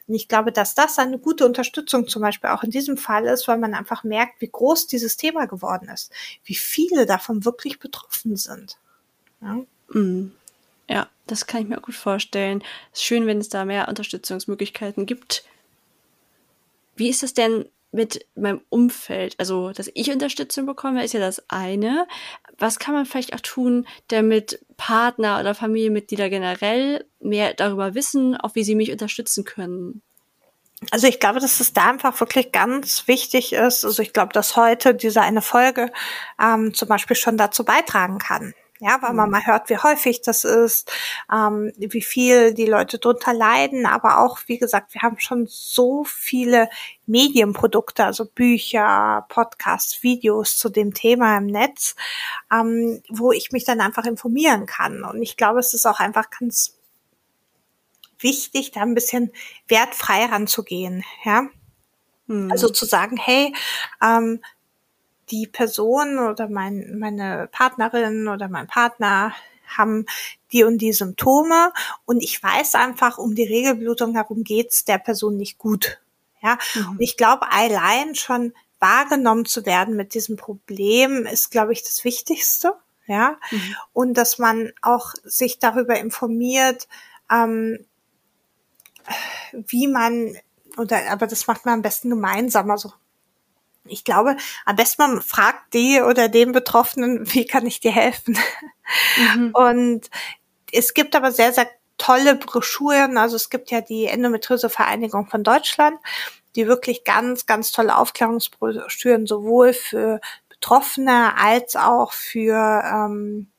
Und 0.09 0.15
ich 0.15 0.27
glaube, 0.27 0.53
dass 0.53 0.75
das 0.75 0.99
eine 0.99 1.19
gute 1.19 1.45
Unterstützung 1.45 2.09
zum 2.09 2.23
Beispiel 2.23 2.51
auch 2.51 2.63
in 2.63 2.71
diesem 2.71 2.97
Fall 2.97 3.27
ist, 3.27 3.47
weil 3.47 3.59
man 3.59 3.75
einfach 3.75 4.03
merkt, 4.03 4.41
wie 4.41 4.51
groß 4.51 4.87
dieses 4.87 5.19
Thema 5.19 5.47
geworden 5.47 5.91
ist, 5.93 6.11
wie 6.45 6.55
viele 6.55 7.05
davon 7.05 7.45
wirklich 7.45 7.79
betroffen 7.79 8.37
sind. 8.37 8.79
Ja. 9.43 9.61
Mm. 9.89 10.33
Ja, 10.89 11.09
das 11.29 11.47
kann 11.47 11.63
ich 11.63 11.69
mir 11.69 11.81
gut 11.81 11.95
vorstellen. 11.95 12.65
Es 12.93 12.99
ist 12.99 13.05
schön, 13.05 13.27
wenn 13.27 13.39
es 13.39 13.49
da 13.49 13.65
mehr 13.65 13.87
Unterstützungsmöglichkeiten 13.87 15.07
gibt 15.07 15.45
wie 17.01 17.09
ist 17.09 17.25
es 17.25 17.35
denn 17.35 17.65
mit 17.93 18.27
meinem 18.37 18.61
Umfeld? 18.69 19.35
Also, 19.39 19.73
dass 19.73 19.91
ich 19.95 20.13
Unterstützung 20.13 20.67
bekomme, 20.67 21.03
ist 21.05 21.15
ja 21.15 21.21
das 21.21 21.43
eine. 21.49 22.07
Was 22.59 22.79
kann 22.79 22.95
man 22.95 23.07
vielleicht 23.07 23.35
auch 23.35 23.41
tun, 23.41 23.87
damit 24.09 24.65
Partner 24.77 25.41
oder 25.41 25.55
Familienmitglieder 25.55 26.31
generell 26.31 27.07
mehr 27.19 27.55
darüber 27.55 27.95
wissen, 27.95 28.37
auch 28.37 28.55
wie 28.55 28.65
sie 28.65 28.77
mich 28.77 28.93
unterstützen 28.93 29.45
können? 29.45 30.03
Also 30.91 31.07
ich 31.07 31.21
glaube, 31.21 31.41
dass 31.41 31.61
es 31.61 31.73
da 31.73 31.91
einfach 31.91 32.19
wirklich 32.21 32.53
ganz 32.53 33.07
wichtig 33.07 33.53
ist. 33.53 33.85
Also 33.85 34.03
ich 34.03 34.13
glaube, 34.13 34.33
dass 34.33 34.57
heute 34.57 34.95
diese 34.95 35.21
eine 35.21 35.43
Folge 35.43 35.91
ähm, 36.41 36.73
zum 36.73 36.89
Beispiel 36.89 37.17
schon 37.17 37.37
dazu 37.37 37.65
beitragen 37.65 38.19
kann. 38.19 38.55
Ja, 38.83 38.97
weil 39.03 39.13
man 39.13 39.27
mhm. 39.27 39.33
mal 39.33 39.47
hört, 39.47 39.69
wie 39.69 39.77
häufig 39.77 40.23
das 40.23 40.45
ist, 40.45 40.91
ähm, 41.31 41.71
wie 41.77 42.01
viel 42.01 42.55
die 42.55 42.65
Leute 42.65 42.99
drunter 42.99 43.35
leiden, 43.35 43.85
aber 43.85 44.19
auch, 44.19 44.39
wie 44.47 44.59
gesagt, 44.59 44.95
wir 44.95 45.03
haben 45.03 45.19
schon 45.19 45.47
so 45.47 46.03
viele 46.05 46.71
Medienprodukte, 47.05 48.07
also 48.07 48.25
Bücher, 48.25 49.27
Podcasts, 49.29 50.03
Videos 50.03 50.57
zu 50.57 50.71
dem 50.71 50.95
Thema 50.95 51.37
im 51.37 51.47
Netz, 51.47 51.95
ähm, 52.51 53.03
wo 53.11 53.33
ich 53.33 53.53
mich 53.53 53.65
dann 53.65 53.83
einfach 53.83 54.07
informieren 54.07 54.65
kann. 54.65 55.05
Und 55.05 55.21
ich 55.21 55.37
glaube, 55.37 55.61
es 55.61 55.75
ist 55.75 55.85
auch 55.85 56.01
einfach 56.01 56.31
ganz 56.31 56.79
wichtig, 58.19 58.71
da 58.71 58.81
ein 58.81 58.95
bisschen 58.95 59.31
wertfrei 59.69 60.25
ranzugehen, 60.25 61.05
ja. 61.25 61.49
Mhm. 62.29 62.51
Also 62.51 62.71
zu 62.71 62.87
sagen, 62.87 63.19
hey, 63.19 63.55
ähm, 64.03 64.41
die 65.31 65.47
Person 65.47 66.19
oder 66.19 66.49
mein, 66.49 66.99
meine 66.99 67.49
Partnerin 67.53 68.29
oder 68.29 68.49
mein 68.49 68.67
Partner 68.67 69.35
haben 69.67 70.07
die 70.53 70.65
und 70.65 70.79
die 70.79 70.93
Symptome 70.93 71.73
und 72.05 72.23
ich 72.23 72.43
weiß 72.43 72.75
einfach, 72.75 73.19
um 73.19 73.35
die 73.35 73.45
Regelblutung 73.45 74.15
herum 74.15 74.43
geht's 74.43 74.85
der 74.85 74.99
Person 74.99 75.37
nicht 75.37 75.59
gut. 75.59 76.01
Ja, 76.43 76.59
mhm. 76.75 76.91
und 76.93 77.01
ich 77.01 77.17
glaube, 77.17 77.53
allein 77.53 78.15
schon 78.15 78.55
wahrgenommen 78.79 79.45
zu 79.45 79.67
werden 79.67 79.95
mit 79.95 80.15
diesem 80.15 80.37
Problem 80.37 81.27
ist, 81.27 81.51
glaube 81.51 81.73
ich, 81.73 81.83
das 81.83 82.05
Wichtigste. 82.05 82.75
Ja, 83.07 83.37
mhm. 83.51 83.77
und 83.93 84.15
dass 84.15 84.39
man 84.39 84.73
auch 84.83 85.15
sich 85.25 85.59
darüber 85.59 85.99
informiert, 85.99 86.89
ähm, 87.31 87.85
wie 89.53 89.89
man 89.89 90.37
oder 90.77 91.11
aber 91.11 91.27
das 91.27 91.47
macht 91.47 91.65
man 91.65 91.75
am 91.75 91.83
besten 91.83 92.11
gemeinsam. 92.11 92.71
Also 92.71 92.93
ich 93.85 94.05
glaube, 94.05 94.37
am 94.65 94.77
besten 94.77 95.03
man 95.03 95.23
fragt 95.23 95.75
die 95.75 96.01
oder 96.01 96.29
den 96.29 96.53
Betroffenen, 96.53 97.21
wie 97.35 97.47
kann 97.47 97.67
ich 97.67 97.81
dir 97.81 97.93
helfen? 97.93 98.39
Mhm. 99.17 99.51
Und 99.55 100.11
es 100.73 100.95
gibt 100.95 101.17
aber 101.17 101.33
sehr, 101.33 101.53
sehr 101.53 101.69
tolle 101.99 102.35
Broschüren. 102.35 103.19
Also 103.19 103.37
es 103.37 103.51
gibt 103.51 103.71
ja 103.71 103.81
die 103.81 104.07
Endometriose 104.07 104.71
Vereinigung 104.71 105.27
von 105.29 105.45
Deutschland, 105.45 105.99
die 106.57 106.67
wirklich 106.67 107.05
ganz, 107.05 107.47
ganz 107.47 107.73
tolle 107.73 107.97
Aufklärungsbroschüren 107.97 109.27
sowohl 109.27 109.73
für 109.73 110.21
Betroffene 110.49 111.37
als 111.37 111.77
auch 111.77 112.13
für 112.13 112.83
ähm, 112.85 113.51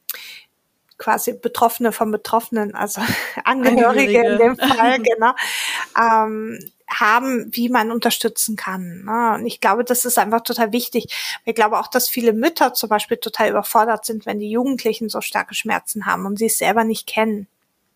quasi 1.01 1.33
Betroffene 1.33 1.91
von 1.91 2.11
Betroffenen, 2.11 2.75
also 2.75 3.01
Angehörige, 3.43 4.19
Angehörige. 4.19 4.27
in 4.27 4.37
dem 4.37 4.57
Fall, 4.57 4.99
genau, 5.01 5.33
ähm, 5.99 6.59
haben, 6.91 7.47
wie 7.51 7.69
man 7.69 7.91
unterstützen 7.91 8.55
kann. 8.55 9.03
Ne? 9.05 9.35
Und 9.35 9.45
ich 9.45 9.61
glaube, 9.61 9.83
das 9.83 10.05
ist 10.05 10.17
einfach 10.17 10.41
total 10.41 10.71
wichtig. 10.71 11.05
Ich 11.45 11.55
glaube 11.55 11.79
auch, 11.79 11.87
dass 11.87 12.09
viele 12.09 12.33
Mütter 12.33 12.73
zum 12.73 12.89
Beispiel 12.89 13.17
total 13.17 13.49
überfordert 13.49 14.05
sind, 14.05 14.25
wenn 14.25 14.39
die 14.39 14.51
Jugendlichen 14.51 15.09
so 15.09 15.21
starke 15.21 15.55
Schmerzen 15.55 16.05
haben 16.05 16.25
und 16.25 16.37
sie 16.37 16.47
es 16.47 16.57
selber 16.57 16.83
nicht 16.83 17.07
kennen. 17.07 17.47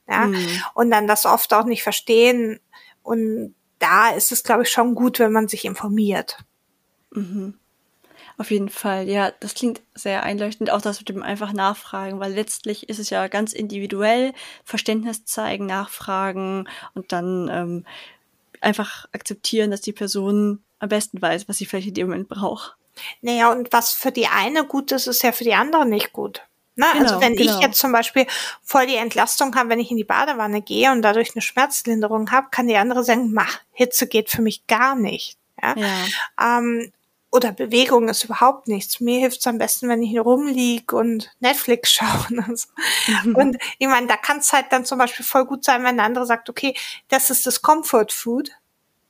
Ja? 0.08 0.28
Mhm. 0.28 0.48
Und 0.74 0.92
dann 0.92 1.08
das 1.08 1.26
oft 1.26 1.54
auch 1.54 1.66
nicht 1.66 1.84
verstehen. 1.84 2.60
Und 3.04 3.54
da 3.80 4.10
ist 4.10 4.32
es, 4.32 4.44
glaube 4.44 4.64
ich, 4.64 4.72
schon 4.72 4.96
gut, 4.96 5.20
wenn 5.20 5.32
man 5.32 5.48
sich 5.48 5.66
informiert. 5.66 6.38
Mhm. 7.12 7.56
Auf 8.38 8.52
jeden 8.52 8.68
Fall, 8.68 9.08
ja, 9.08 9.32
das 9.40 9.54
klingt 9.54 9.82
sehr 9.94 10.24
einleuchtend, 10.24 10.70
auch 10.70 10.82
das 10.82 11.00
mit 11.00 11.08
dem 11.08 11.24
einfach 11.24 11.54
nachfragen, 11.54 12.20
weil 12.20 12.34
letztlich 12.34 12.90
ist 12.90 13.00
es 13.00 13.10
ja 13.10 13.30
ganz 13.30 13.54
individuell, 13.54 14.34
Verständnis 14.66 15.24
zeigen, 15.24 15.66
nachfragen 15.66 16.68
und 16.94 17.14
dann 17.14 17.50
ähm, 17.50 17.86
einfach 18.66 19.06
akzeptieren, 19.12 19.72
dass 19.72 19.82
die 19.82 19.94
Person 19.94 20.64
am 20.80 20.90
besten 20.90 21.22
weiß, 21.22 21.48
was 21.48 21.58
sie 21.58 21.66
vielleicht 21.66 21.88
in 21.88 21.94
dem 21.94 22.08
Moment 22.08 22.28
braucht. 22.28 22.76
Naja, 23.22 23.52
und 23.52 23.72
was 23.72 23.94
für 23.94 24.12
die 24.12 24.28
eine 24.28 24.66
gut 24.66 24.92
ist, 24.92 25.08
ist 25.08 25.24
ja 25.24 25.32
für 25.32 25.44
die 25.44 25.54
andere 25.54 25.86
nicht 25.86 26.14
gut. 26.14 26.42
Na, 26.76 26.88
also 26.88 27.00
genau, 27.00 27.12
also 27.14 27.22
wenn 27.22 27.36
genau. 27.36 27.54
ich 27.54 27.66
jetzt 27.66 27.80
zum 27.80 27.92
Beispiel 27.92 28.26
voll 28.62 28.88
die 28.88 28.96
Entlastung 28.96 29.56
habe, 29.56 29.70
wenn 29.70 29.80
ich 29.80 29.92
in 29.92 29.98
die 29.98 30.04
Badewanne 30.04 30.62
gehe 30.62 30.92
und 30.92 31.02
dadurch 31.02 31.32
eine 31.34 31.42
Schmerzlinderung 31.42 32.32
habe, 32.32 32.48
kann 32.52 32.68
die 32.68 32.76
andere 32.76 33.04
sagen, 33.04 33.32
mach, 33.32 33.60
Hitze 33.72 34.08
geht 34.08 34.30
für 34.30 34.42
mich 34.42 34.68
gar 34.68 34.96
nicht. 34.96 35.38
Ja? 35.62 35.76
ja. 35.78 36.60
Ähm, 36.60 36.92
oder 37.36 37.52
Bewegung 37.52 38.08
ist 38.08 38.24
überhaupt 38.24 38.68
nichts. 38.68 39.00
Mir 39.00 39.20
hilft 39.20 39.42
es 39.42 39.48
am 39.48 39.58
besten, 39.58 39.90
wenn 39.90 40.02
ich 40.02 40.10
hier 40.10 40.22
rumliege 40.22 40.96
und 40.96 41.32
Netflix 41.40 41.92
schaue. 41.94 42.28
Und, 42.30 42.60
so. 42.60 42.68
Mhm. 43.24 43.36
und 43.36 43.58
ich 43.78 43.88
meine, 43.88 44.08
da 44.08 44.16
kann 44.16 44.38
es 44.38 44.54
halt 44.54 44.68
dann 44.72 44.86
zum 44.86 44.98
Beispiel 44.98 45.26
voll 45.26 45.46
gut 45.46 45.64
sein, 45.64 45.84
wenn 45.84 45.98
der 45.98 46.06
andere 46.06 46.26
sagt, 46.26 46.50
okay, 46.50 46.76
das 47.10 47.30
ist 47.30 47.46
das 47.46 47.62
Comfort 47.62 48.08
Food 48.12 48.52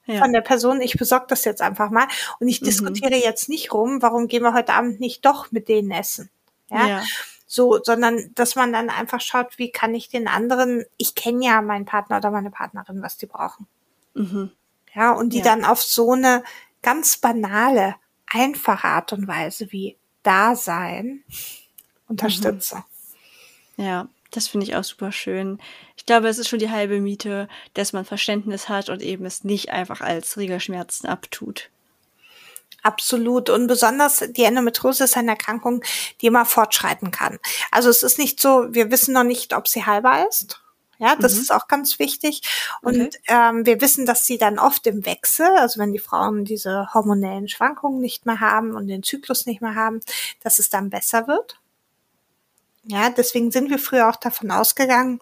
ja. 0.05 0.19
von 0.19 0.33
der 0.33 0.41
Person, 0.41 0.81
ich 0.81 0.97
besorge 0.97 1.25
das 1.29 1.45
jetzt 1.45 1.61
einfach 1.61 1.89
mal 1.89 2.07
und 2.39 2.47
ich 2.47 2.61
mhm. 2.61 2.65
diskutiere 2.65 3.15
jetzt 3.15 3.49
nicht 3.49 3.73
rum, 3.73 4.01
warum 4.01 4.27
gehen 4.27 4.43
wir 4.43 4.53
heute 4.53 4.73
Abend 4.73 4.99
nicht 4.99 5.25
doch 5.25 5.51
mit 5.51 5.67
denen 5.67 5.91
essen. 5.91 6.29
Ja. 6.69 6.87
ja. 6.87 7.03
So, 7.47 7.79
sondern 7.81 8.31
dass 8.33 8.55
man 8.55 8.73
dann 8.73 8.89
einfach 8.89 9.21
schaut, 9.21 9.57
wie 9.57 9.71
kann 9.71 9.93
ich 9.93 10.09
den 10.09 10.27
anderen, 10.27 10.83
ich 10.97 11.13
kenne 11.13 11.45
ja 11.45 11.61
meinen 11.61 11.85
Partner 11.85 12.17
oder 12.17 12.31
meine 12.31 12.49
Partnerin, 12.49 13.01
was 13.01 13.17
die 13.17 13.27
brauchen. 13.27 13.67
Mhm. 14.15 14.51
Ja, 14.93 15.11
und 15.11 15.33
die 15.33 15.39
ja. 15.39 15.43
dann 15.43 15.65
auf 15.65 15.83
so 15.83 16.13
eine 16.13 16.43
ganz 16.81 17.17
banale, 17.17 17.95
einfache 18.35 18.87
Art 18.87 19.13
und 19.13 19.27
Weise 19.27 19.71
wie 19.71 19.97
Dasein 20.23 21.23
unterstütze. 22.07 22.83
Mhm. 23.77 23.83
Ja, 23.85 24.07
das 24.31 24.47
finde 24.47 24.65
ich 24.65 24.75
auch 24.75 24.83
super 24.83 25.11
schön. 25.11 25.59
Ich 25.95 26.05
glaube, 26.05 26.27
es 26.27 26.37
ist 26.37 26.49
schon 26.49 26.59
die 26.59 26.69
halbe 26.69 26.99
Miete, 26.99 27.47
dass 27.73 27.93
man 27.93 28.05
Verständnis 28.05 28.67
hat 28.67 28.89
und 28.89 29.01
eben 29.01 29.25
es 29.25 29.43
nicht 29.43 29.69
einfach 29.69 30.01
als 30.01 30.37
Regelschmerzen 30.37 31.07
abtut. 31.07 31.69
Absolut. 32.83 33.49
Und 33.49 33.67
besonders 33.67 34.23
die 34.29 34.43
Endometriose 34.43 35.05
ist 35.05 35.17
eine 35.17 35.31
Erkrankung, 35.31 35.83
die 36.21 36.27
immer 36.27 36.45
fortschreiten 36.45 37.11
kann. 37.11 37.39
Also 37.71 37.89
es 37.89 38.03
ist 38.03 38.19
nicht 38.19 38.39
so, 38.39 38.67
wir 38.69 38.91
wissen 38.91 39.13
noch 39.13 39.23
nicht, 39.23 39.55
ob 39.55 39.67
sie 39.67 39.85
heilbar 39.85 40.27
ist. 40.27 40.61
Ja, 40.97 41.15
das 41.15 41.35
mhm. 41.35 41.41
ist 41.41 41.53
auch 41.53 41.67
ganz 41.67 41.99
wichtig. 41.99 42.41
Und 42.81 43.01
okay. 43.01 43.19
ähm, 43.27 43.65
wir 43.65 43.81
wissen, 43.81 44.05
dass 44.05 44.25
sie 44.25 44.37
dann 44.37 44.59
oft 44.59 44.87
im 44.87 45.05
Wechsel, 45.05 45.47
also 45.57 45.79
wenn 45.79 45.91
die 45.91 45.99
Frauen 45.99 46.45
diese 46.45 46.93
hormonellen 46.93 47.49
Schwankungen 47.49 47.99
nicht 47.99 48.25
mehr 48.25 48.39
haben 48.39 48.75
und 48.75 48.87
den 48.87 49.03
Zyklus 49.03 49.45
nicht 49.45 49.61
mehr 49.61 49.75
haben, 49.75 49.99
dass 50.41 50.59
es 50.59 50.69
dann 50.69 50.89
besser 50.89 51.27
wird. 51.27 51.59
Ja, 52.83 53.09
deswegen 53.09 53.51
sind 53.51 53.69
wir 53.69 53.79
früher 53.79 54.09
auch 54.09 54.15
davon 54.15 54.51
ausgegangen, 54.51 55.19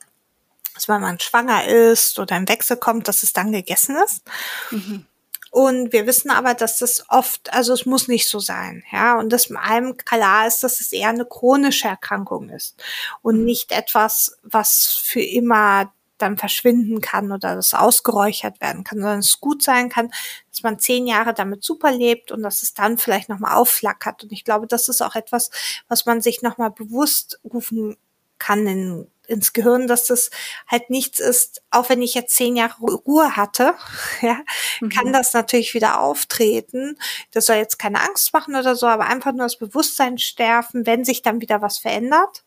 dass 0.74 0.88
wenn 0.88 1.02
man 1.02 1.20
schwanger 1.20 1.66
ist 1.66 2.20
oder 2.20 2.36
im 2.36 2.48
Wechsel 2.50 2.78
kommt, 2.78 3.08
dass 3.08 3.24
es 3.24 3.34
dann 3.34 3.52
gegessen 3.52 3.96
ist. 4.04 4.24
Mhm. 4.72 5.06
Und 5.54 5.94
wir 5.94 6.08
wissen 6.08 6.32
aber, 6.32 6.56
dass 6.56 6.80
das 6.80 7.06
oft, 7.10 7.54
also 7.54 7.74
es 7.74 7.86
muss 7.86 8.08
nicht 8.08 8.28
so 8.28 8.40
sein, 8.40 8.84
ja. 8.92 9.20
Und 9.20 9.32
dass 9.32 9.52
einem 9.52 9.96
klar 9.98 10.48
ist, 10.48 10.64
dass 10.64 10.80
es 10.80 10.92
eher 10.92 11.10
eine 11.10 11.26
chronische 11.26 11.88
Erkrankung 11.88 12.50
ist 12.50 12.82
und 13.22 13.38
mhm. 13.38 13.46
nicht 13.46 13.72
etwas, 13.72 14.40
was 14.42 15.00
für 15.04 15.22
immer 15.22 15.94
dann 16.18 16.38
verschwinden 16.38 17.02
kann 17.02 17.32
oder 17.32 17.56
das 17.56 17.76
ausgeräuchert 17.76 18.62
werden 18.62 18.84
kann, 18.84 18.98
sondern 18.98 19.20
es 19.20 19.40
gut 19.40 19.62
sein 19.62 19.90
kann, 19.90 20.12
dass 20.50 20.64
man 20.64 20.80
zehn 20.80 21.06
Jahre 21.06 21.36
damit 21.36 21.64
super 21.64 21.92
lebt 21.92 22.32
und 22.32 22.42
dass 22.42 22.64
es 22.64 22.74
dann 22.74 22.98
vielleicht 22.98 23.30
nochmal 23.30 23.54
aufflackert. 23.54 24.24
Und 24.24 24.32
ich 24.32 24.44
glaube, 24.44 24.66
das 24.66 24.90
ist 24.90 25.04
auch 25.04 25.16
etwas, 25.16 25.52
was 25.88 26.08
man 26.08 26.20
sich 26.20 26.42
nochmal 26.42 26.72
bewusst 26.72 27.40
rufen 27.44 27.96
kann 28.40 28.66
in 28.66 29.08
ins 29.28 29.54
Gehirn, 29.54 29.88
dass 29.88 30.06
das 30.08 30.30
halt 30.68 30.90
nichts 30.90 31.20
ist, 31.20 31.62
auch 31.72 31.90
wenn 31.90 32.02
ich 32.02 32.14
jetzt 32.14 32.36
zehn 32.36 32.56
Jahre 32.56 32.82
Ruhe 32.82 33.36
hatte, 33.36 33.74
ja, 34.22 34.40
mhm. 34.82 34.90
kann 34.90 35.14
das 35.14 35.34
natürlich 35.34 35.74
wieder 35.74 36.00
auftreten. 36.00 36.98
Das 37.32 37.46
soll 37.46 37.58
jetzt 37.58 37.80
keine 37.80 38.02
Angst 38.02 38.34
machen 38.34 38.56
oder 38.56 38.76
so, 38.76 38.88
aber 38.88 39.06
einfach 39.06 39.32
nur 39.32 39.46
das 39.46 39.58
Bewusstsein 39.58 40.18
stärken, 40.18 40.86
wenn 40.86 41.06
sich 41.06 41.22
dann 41.22 41.42
wieder 41.42 41.62
was 41.62 41.78
verändert, 41.78 42.44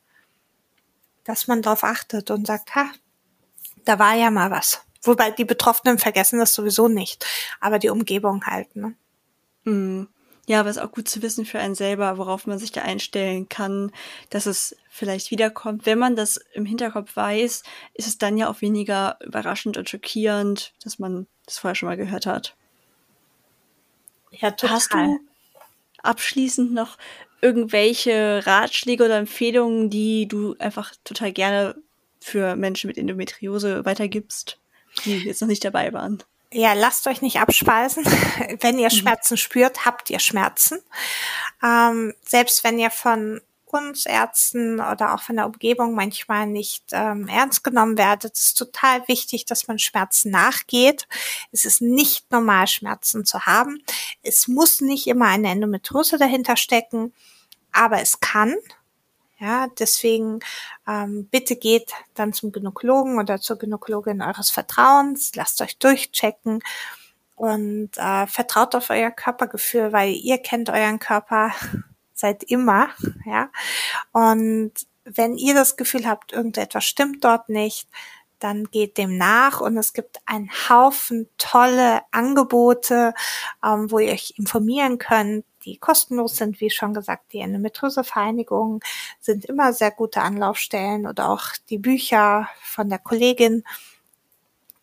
dass 1.24 1.46
man 1.46 1.62
darauf 1.62 1.82
achtet 1.82 2.30
und 2.30 2.46
sagt, 2.46 2.74
ha, 2.74 2.90
da 3.84 3.98
war 3.98 4.14
ja 4.14 4.30
mal 4.30 4.50
was. 4.50 4.82
Wobei 5.02 5.30
die 5.30 5.44
Betroffenen 5.44 5.98
vergessen 5.98 6.38
das 6.38 6.54
sowieso 6.54 6.88
nicht, 6.88 7.24
aber 7.60 7.78
die 7.78 7.90
Umgebung 7.90 8.44
halt, 8.44 8.74
ne? 8.76 8.94
Mhm. 9.64 10.08
Ja, 10.48 10.60
aber 10.60 10.70
es 10.70 10.76
ist 10.76 10.82
auch 10.82 10.92
gut 10.92 11.08
zu 11.08 11.22
wissen 11.22 11.44
für 11.44 11.58
einen 11.58 11.74
selber, 11.74 12.18
worauf 12.18 12.46
man 12.46 12.58
sich 12.58 12.70
da 12.70 12.82
einstellen 12.82 13.48
kann, 13.48 13.90
dass 14.30 14.46
es 14.46 14.76
vielleicht 14.88 15.32
wiederkommt. 15.32 15.86
Wenn 15.86 15.98
man 15.98 16.14
das 16.14 16.36
im 16.54 16.64
Hinterkopf 16.64 17.16
weiß, 17.16 17.64
ist 17.94 18.06
es 18.06 18.18
dann 18.18 18.36
ja 18.36 18.48
auch 18.48 18.60
weniger 18.60 19.18
überraschend 19.24 19.76
und 19.76 19.90
schockierend, 19.90 20.72
dass 20.84 21.00
man 21.00 21.26
das 21.46 21.58
vorher 21.58 21.74
schon 21.74 21.88
mal 21.88 21.96
gehört 21.96 22.26
hat. 22.26 22.54
Ja, 24.30 24.52
total. 24.52 24.76
Hast 24.76 24.92
du 24.94 25.18
abschließend 26.02 26.72
noch 26.72 26.96
irgendwelche 27.40 28.46
Ratschläge 28.46 29.04
oder 29.04 29.18
Empfehlungen, 29.18 29.90
die 29.90 30.28
du 30.28 30.54
einfach 30.58 30.94
total 31.02 31.32
gerne 31.32 31.74
für 32.20 32.54
Menschen 32.54 32.86
mit 32.86 32.98
Endometriose 32.98 33.84
weitergibst, 33.84 34.60
die 35.04 35.18
jetzt 35.18 35.40
noch 35.40 35.48
nicht 35.48 35.64
dabei 35.64 35.92
waren? 35.92 36.22
Ja, 36.52 36.74
lasst 36.74 37.06
euch 37.06 37.22
nicht 37.22 37.40
abspeisen. 37.40 38.04
wenn 38.60 38.78
ihr 38.78 38.86
mhm. 38.86 38.96
Schmerzen 38.96 39.36
spürt, 39.36 39.84
habt 39.84 40.10
ihr 40.10 40.20
Schmerzen. 40.20 40.78
Ähm, 41.62 42.14
selbst 42.24 42.64
wenn 42.64 42.78
ihr 42.78 42.90
von 42.90 43.40
uns 43.66 44.06
Ärzten 44.06 44.80
oder 44.80 45.14
auch 45.14 45.22
von 45.22 45.36
der 45.36 45.46
Umgebung 45.46 45.94
manchmal 45.94 46.46
nicht 46.46 46.84
ähm, 46.92 47.28
ernst 47.28 47.64
genommen 47.64 47.98
werdet, 47.98 48.34
ist 48.34 48.56
total 48.56 49.06
wichtig, 49.08 49.44
dass 49.44 49.66
man 49.66 49.78
Schmerzen 49.78 50.30
nachgeht. 50.30 51.08
Es 51.52 51.64
ist 51.64 51.82
nicht 51.82 52.30
normal, 52.30 52.68
Schmerzen 52.68 53.24
zu 53.24 53.44
haben. 53.44 53.82
Es 54.22 54.48
muss 54.48 54.80
nicht 54.80 55.06
immer 55.08 55.26
eine 55.26 55.50
Endometriose 55.50 56.16
dahinter 56.16 56.56
stecken, 56.56 57.12
aber 57.72 58.00
es 58.00 58.20
kann. 58.20 58.54
Ja, 59.38 59.66
deswegen 59.78 60.40
ähm, 60.88 61.28
bitte 61.30 61.56
geht 61.56 61.92
dann 62.14 62.32
zum 62.32 62.52
Gynäkologen 62.52 63.18
oder 63.18 63.38
zur 63.38 63.58
Gynäkologin 63.58 64.22
eures 64.22 64.50
Vertrauens, 64.50 65.32
lasst 65.34 65.60
euch 65.60 65.78
durchchecken 65.78 66.62
und 67.34 67.90
äh, 67.96 68.26
vertraut 68.26 68.74
auf 68.74 68.88
euer 68.88 69.10
Körpergefühl, 69.10 69.92
weil 69.92 70.12
ihr 70.12 70.38
kennt 70.38 70.70
euren 70.70 70.98
Körper 70.98 71.52
seit 72.14 72.44
immer, 72.44 72.88
ja. 73.26 73.50
Und 74.12 74.72
wenn 75.04 75.36
ihr 75.36 75.54
das 75.54 75.76
Gefühl 75.76 76.06
habt, 76.06 76.32
irgendetwas 76.32 76.84
stimmt 76.84 77.22
dort 77.22 77.50
nicht, 77.50 77.88
dann 78.38 78.64
geht 78.70 78.98
dem 78.98 79.16
nach 79.18 79.60
und 79.60 79.76
es 79.76 79.92
gibt 79.92 80.18
einen 80.26 80.50
Haufen 80.68 81.28
tolle 81.38 82.00
Angebote, 82.10 83.14
ähm, 83.64 83.90
wo 83.90 83.98
ihr 83.98 84.12
euch 84.12 84.34
informieren 84.36 84.98
könnt, 84.98 85.44
die 85.66 85.76
kostenlos 85.76 86.36
sind, 86.36 86.60
wie 86.60 86.70
schon 86.70 86.94
gesagt, 86.94 87.32
die 87.32 87.40
Endometriose-Vereinigung 87.40 88.82
sind 89.20 89.44
immer 89.44 89.72
sehr 89.72 89.90
gute 89.90 90.22
Anlaufstellen 90.22 91.06
oder 91.06 91.28
auch 91.28 91.48
die 91.68 91.78
Bücher 91.78 92.48
von 92.62 92.88
der 92.88 93.00
Kollegin 93.00 93.64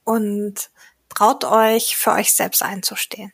und 0.04 0.69
traut 1.10 1.46
euch, 1.46 1.96
für 1.96 2.12
euch 2.12 2.34
selbst 2.34 2.62
einzustehen. 2.62 3.34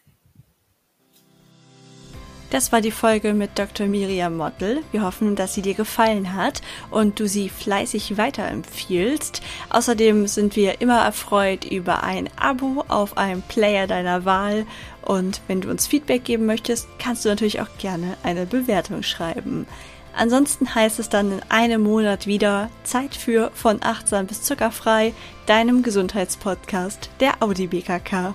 Das 2.50 2.72
war 2.72 2.82
die 2.82 2.92
Folge 2.92 3.36
mit 3.36 3.60
Dr. 3.60 3.86
Miriam 3.86 4.36
Mottel. 4.36 4.82
Wir 4.92 5.04
hoffen, 5.04 5.36
dass 5.36 5.54
sie 5.54 5.62
dir 5.62 5.76
gefallen 5.76 6.34
hat 6.34 6.64
und 6.90 7.20
du 7.20 7.28
sie 7.28 7.48
fleißig 7.48 8.18
weiterempfiehlst. 8.18 9.44
Außerdem 9.70 10.26
sind 10.26 10.56
wir 10.56 10.82
immer 10.82 11.00
erfreut 11.00 11.64
über 11.64 12.04
ein 12.04 12.28
Abo 12.38 12.86
auf 12.88 13.18
einem 13.18 13.44
Player 13.44 13.86
deiner 13.86 14.26
Wahl. 14.26 14.66
Und 15.04 15.42
wenn 15.48 15.62
du 15.62 15.70
uns 15.70 15.86
Feedback 15.86 16.24
geben 16.24 16.48
möchtest, 16.48 16.88
kannst 16.98 17.24
du 17.24 17.30
natürlich 17.30 17.62
auch 17.62 17.70
gerne 17.78 18.18
eine 18.24 18.48
Bewertung 18.48 19.04
schreiben. 19.04 19.68
Ansonsten 20.16 20.74
heißt 20.74 20.98
es 20.98 21.08
dann 21.08 21.32
in 21.32 21.42
einem 21.50 21.84
Monat 21.84 22.26
wieder 22.26 22.72
Zeit 22.84 23.14
für 23.14 23.52
von 23.54 23.78
achtsam 23.84 24.26
bis 24.26 24.42
zuckerfrei, 24.42 25.14
deinem 25.46 25.84
Gesundheitspodcast 25.84 27.12
der 27.20 27.44
Audi 27.44 27.68
BKK. 27.68 28.34